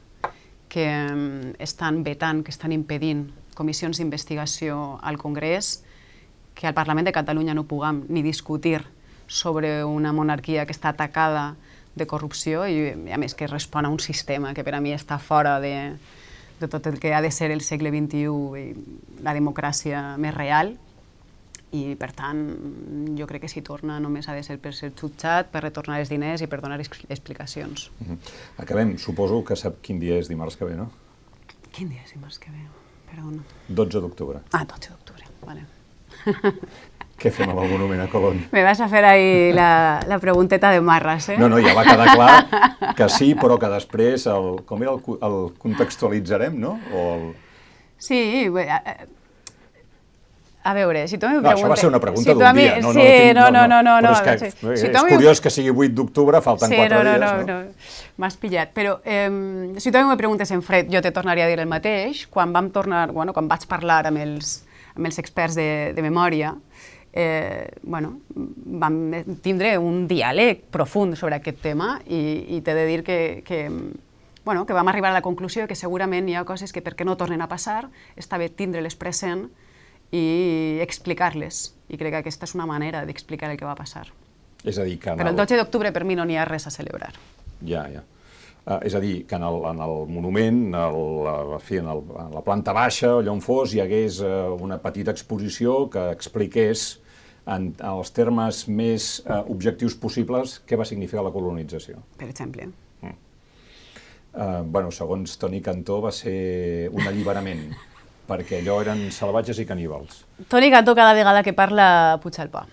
que 0.72 0.88
mm, 0.92 1.56
estan 1.64 2.04
vetant, 2.04 2.44
que 2.44 2.52
estan 2.52 2.76
impedint 2.76 3.30
comissions 3.56 4.00
d'investigació 4.00 5.00
al 5.02 5.18
Congrés, 5.18 5.82
que 6.56 6.68
al 6.68 6.76
Parlament 6.76 7.08
de 7.08 7.16
Catalunya 7.16 7.56
no 7.56 7.64
puguem 7.64 8.04
ni 8.10 8.22
discutir 8.22 8.82
sobre 9.28 9.86
una 9.86 10.12
monarquia 10.12 10.66
que 10.68 10.76
està 10.76 10.92
atacada 10.92 11.56
de 11.96 12.08
corrupció 12.08 12.66
i, 12.68 12.92
a 13.12 13.20
més, 13.20 13.36
que 13.36 13.48
respon 13.48 13.88
a 13.88 13.92
un 13.92 14.00
sistema 14.00 14.54
que 14.54 14.64
per 14.68 14.76
a 14.76 14.84
mi 14.84 14.92
està 14.92 15.20
fora 15.20 15.60
de, 15.64 15.96
de 16.60 16.68
tot 16.68 16.88
el 16.88 17.00
que 17.00 17.14
ha 17.16 17.22
de 17.24 17.32
ser 17.32 17.52
el 17.52 17.64
segle 17.64 17.92
XXI 17.96 18.28
i 18.60 19.24
la 19.24 19.36
democràcia 19.36 20.18
més 20.20 20.36
real 20.36 20.76
i 21.72 21.96
per 21.96 22.12
tant 22.16 22.42
jo 23.18 23.28
crec 23.30 23.46
que 23.46 23.52
si 23.52 23.64
torna 23.64 24.00
només 24.04 24.28
ha 24.28 24.36
de 24.36 24.44
ser 24.44 24.58
per 24.60 24.74
ser 24.76 24.92
jutjat, 25.00 25.52
per 25.52 25.64
retornar 25.64 26.02
els 26.02 26.12
diners 26.12 26.44
i 26.44 26.48
per 26.52 26.60
donar 26.62 26.80
explicacions. 26.82 27.90
Uh 28.00 28.08
-huh. 28.08 28.18
Acabem, 28.58 28.98
suposo 28.98 29.44
que 29.44 29.56
sap 29.56 29.82
quin 29.82 30.00
dia 30.00 30.18
és 30.18 30.28
dimarts 30.28 30.58
que 30.58 30.66
ve, 30.66 30.76
no? 30.76 30.92
Quin 31.72 31.90
dia 31.90 32.02
és 32.04 32.14
dimarts 32.14 32.40
que 32.40 32.52
ve? 32.52 32.66
Perdona. 33.10 33.44
12 33.68 34.00
d'octubre. 34.00 34.40
Ah, 34.52 34.66
12 34.66 34.90
d'octubre, 34.90 35.24
vale. 35.46 35.66
Què 37.22 37.30
fem 37.30 37.52
amb 37.52 37.60
el 37.62 37.70
monument 37.70 38.02
a 38.02 38.08
Colón? 38.10 38.48
Me 38.52 38.64
vas 38.64 38.80
a 38.82 38.88
fer 38.90 39.04
ahí 39.06 39.54
la, 39.54 40.02
la 40.08 40.18
pregunteta 40.18 40.72
de 40.72 40.82
marras, 40.82 41.30
eh? 41.30 41.38
No, 41.38 41.50
no, 41.50 41.60
ja 41.62 41.76
va 41.78 41.84
quedar 41.84 42.16
clar 42.16 42.96
que 42.98 43.08
sí, 43.14 43.36
però 43.36 43.60
que 43.62 43.70
després, 43.70 44.26
el, 44.26 44.64
com 44.66 44.82
era, 44.82 44.96
el, 44.98 45.20
el 45.28 45.38
contextualitzarem, 45.62 46.58
no? 46.60 46.80
O 46.92 47.04
el... 47.14 47.28
Sí, 48.02 48.50
bé, 48.50 48.66
a 50.64 50.74
veure, 50.74 51.08
si 51.08 51.18
tu 51.18 51.26
preguntes... 51.26 51.50
No, 51.50 51.56
això 51.58 51.70
va 51.72 51.78
ser 51.80 51.90
una 51.90 52.00
pregunta 52.00 52.28
si 52.28 52.38
d'un 52.38 52.58
dia. 52.58 52.76
No, 52.84 52.94
sí, 52.94 53.06
no, 53.34 53.48
no, 53.50 53.66
no, 53.68 53.82
no, 53.82 53.96
no, 54.02 54.02
no, 54.06 54.12
és, 54.14 54.22
que, 54.22 54.52
sí. 54.52 54.76
si 54.78 54.90
és 54.92 55.06
curiós 55.10 55.42
que 55.42 55.50
sigui 55.54 55.74
8 55.74 55.96
d'octubre, 55.98 56.42
falten 56.46 56.70
sí, 56.70 56.78
4 56.78 56.98
no, 56.98 57.04
no, 57.04 57.14
dies, 57.16 57.22
no? 57.22 57.46
no, 57.48 57.60
no. 57.66 58.18
M'has 58.22 58.38
pillat. 58.38 58.74
Però 58.76 59.00
eh, 59.02 59.30
si 59.82 59.90
tu 59.90 59.98
em 59.98 60.12
preguntes 60.20 60.54
en 60.54 60.62
fred, 60.66 60.92
jo 60.94 61.02
te 61.02 61.14
tornaria 61.16 61.48
a 61.48 61.52
dir 61.52 61.58
el 61.60 61.70
mateix. 61.72 62.28
Quan 62.30 62.54
vam 62.54 62.70
tornar, 62.76 63.08
bueno, 63.16 63.34
quan 63.34 63.50
vaig 63.50 63.66
parlar 63.70 64.04
amb 64.12 64.22
els, 64.22 64.60
amb 64.94 65.10
els 65.10 65.18
experts 65.24 65.58
de, 65.58 65.70
de 65.98 66.06
memòria, 66.06 66.54
eh, 67.14 67.72
bueno, 67.82 68.20
vam 68.30 69.02
tindre 69.42 69.76
un 69.82 70.06
diàleg 70.08 70.68
profund 70.72 71.18
sobre 71.20 71.42
aquest 71.42 71.60
tema 71.64 71.96
i, 72.06 72.22
i 72.58 72.62
t'he 72.62 72.76
de 72.78 72.86
dir 72.88 73.02
que, 73.04 73.20
que, 73.48 73.66
bueno, 74.46 74.66
que 74.66 74.78
vam 74.78 74.88
arribar 74.88 75.12
a 75.12 75.18
la 75.18 75.26
conclusió 75.26 75.68
que 75.68 75.76
segurament 75.76 76.30
hi 76.30 76.38
ha 76.38 76.46
coses 76.46 76.72
que 76.72 76.84
perquè 76.84 77.06
no 77.06 77.18
tornen 77.20 77.42
a 77.42 77.50
passar 77.52 77.90
està 78.16 78.40
bé 78.40 78.50
tindre-les 78.50 78.96
present 78.96 79.50
i 80.12 80.80
explicar-les. 80.84 81.70
I 81.92 82.00
crec 82.00 82.16
que 82.16 82.22
aquesta 82.22 82.48
és 82.48 82.56
una 82.56 82.68
manera 82.68 83.06
d'explicar 83.08 83.52
el 83.52 83.60
que 83.60 83.68
va 83.68 83.76
passar. 83.76 84.08
És 84.64 84.78
a 84.78 84.86
dir, 84.86 84.98
que... 85.02 85.14
Però 85.18 85.32
el 85.32 85.38
12 85.38 85.58
d'octubre 85.60 85.92
per 85.96 86.04
mi 86.06 86.16
no 86.20 86.26
n'hi 86.28 86.38
ha 86.38 86.46
res 86.48 86.68
a 86.68 86.74
celebrar. 86.74 87.14
Ja, 87.66 87.86
ja. 87.92 88.04
Uh, 88.62 88.78
és 88.86 88.94
a 88.94 89.00
dir, 89.02 89.24
que 89.26 89.36
en 89.40 89.44
el, 89.48 89.56
en 89.72 89.80
el 89.82 89.96
monument, 90.12 90.60
el, 90.78 91.00
en, 91.32 91.62
fi, 91.66 91.80
en, 91.82 91.88
el, 91.90 92.04
en 92.28 92.36
la 92.36 92.44
planta 92.46 92.76
baixa, 92.78 93.16
allà 93.18 93.34
on 93.34 93.42
fos, 93.42 93.74
hi 93.74 93.82
hagués 93.82 94.20
uh, 94.22 94.52
una 94.62 94.78
petita 94.84 95.16
exposició 95.16 95.88
que 95.90 96.04
expliqués 96.14 96.92
en, 97.48 97.72
en 97.72 97.88
els 97.90 98.14
termes 98.14 98.68
més 98.70 99.10
uh, 99.26 99.42
objectius 99.50 99.98
possibles 99.98 100.60
què 100.70 100.78
va 100.78 100.86
significar 100.86 101.26
la 101.26 101.34
colonització. 101.34 102.04
Per 102.22 102.30
exemple. 102.30 102.70
Mm. 103.02 103.18
Uh, 104.32 104.62
bueno, 104.70 104.94
segons 104.94 105.40
Toni 105.42 105.64
Cantó 105.66 105.98
va 106.06 106.14
ser 106.14 106.92
un 106.94 107.02
alliberament 107.02 107.66
perquè 108.28 108.62
allò 108.62 108.80
eren 108.84 109.10
salvatges 109.12 109.60
i 109.60 109.66
caníbals. 109.66 110.26
Toni 110.48 110.72
Cantó 110.72 110.96
cada 110.96 111.14
vegada 111.14 111.44
que 111.44 111.54
parla 111.54 112.20
puja 112.24 112.44
el 112.44 112.52
pa. 112.54 112.66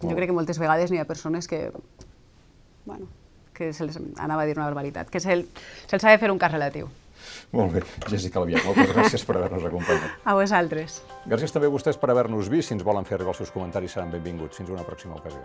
Oh. 0.00 0.10
Jo 0.10 0.16
crec 0.16 0.30
que 0.30 0.36
moltes 0.36 0.60
vegades 0.60 0.92
n'hi 0.92 1.00
ha 1.00 1.08
persones 1.08 1.48
que, 1.48 1.70
bueno, 2.84 3.08
que 3.56 3.72
se'ls 3.72 3.98
anava 4.20 4.44
a 4.44 4.46
dir 4.46 4.56
una 4.58 4.68
barbaritat, 4.68 5.10
que 5.10 5.20
se'ls 5.20 5.48
se 5.88 5.96
ha 5.96 6.12
de 6.12 6.20
fer 6.20 6.30
un 6.30 6.38
cas 6.38 6.52
relatiu. 6.52 6.90
Molt 7.52 7.72
bé. 7.72 7.82
Jessica 8.10 8.40
Albiach, 8.40 8.66
moltes 8.66 8.92
gràcies 8.92 9.24
per 9.26 9.38
haver-nos 9.38 9.64
acompanyat. 9.68 10.18
A 10.24 10.34
vosaltres. 10.38 11.00
Gràcies 11.26 11.54
també 11.54 11.70
a 11.70 11.74
vostès 11.74 11.98
per 12.00 12.10
haver-nos 12.12 12.50
vist. 12.52 12.70
Si 12.70 12.76
ens 12.76 12.84
volen 12.86 13.06
fer 13.08 13.16
arribar 13.18 13.34
els 13.34 13.42
seus 13.44 13.54
comentaris 13.54 13.96
seran 13.96 14.12
benvinguts. 14.12 14.58
Fins 14.60 14.70
una 14.74 14.84
pròxima 14.86 15.18
ocasió. 15.18 15.42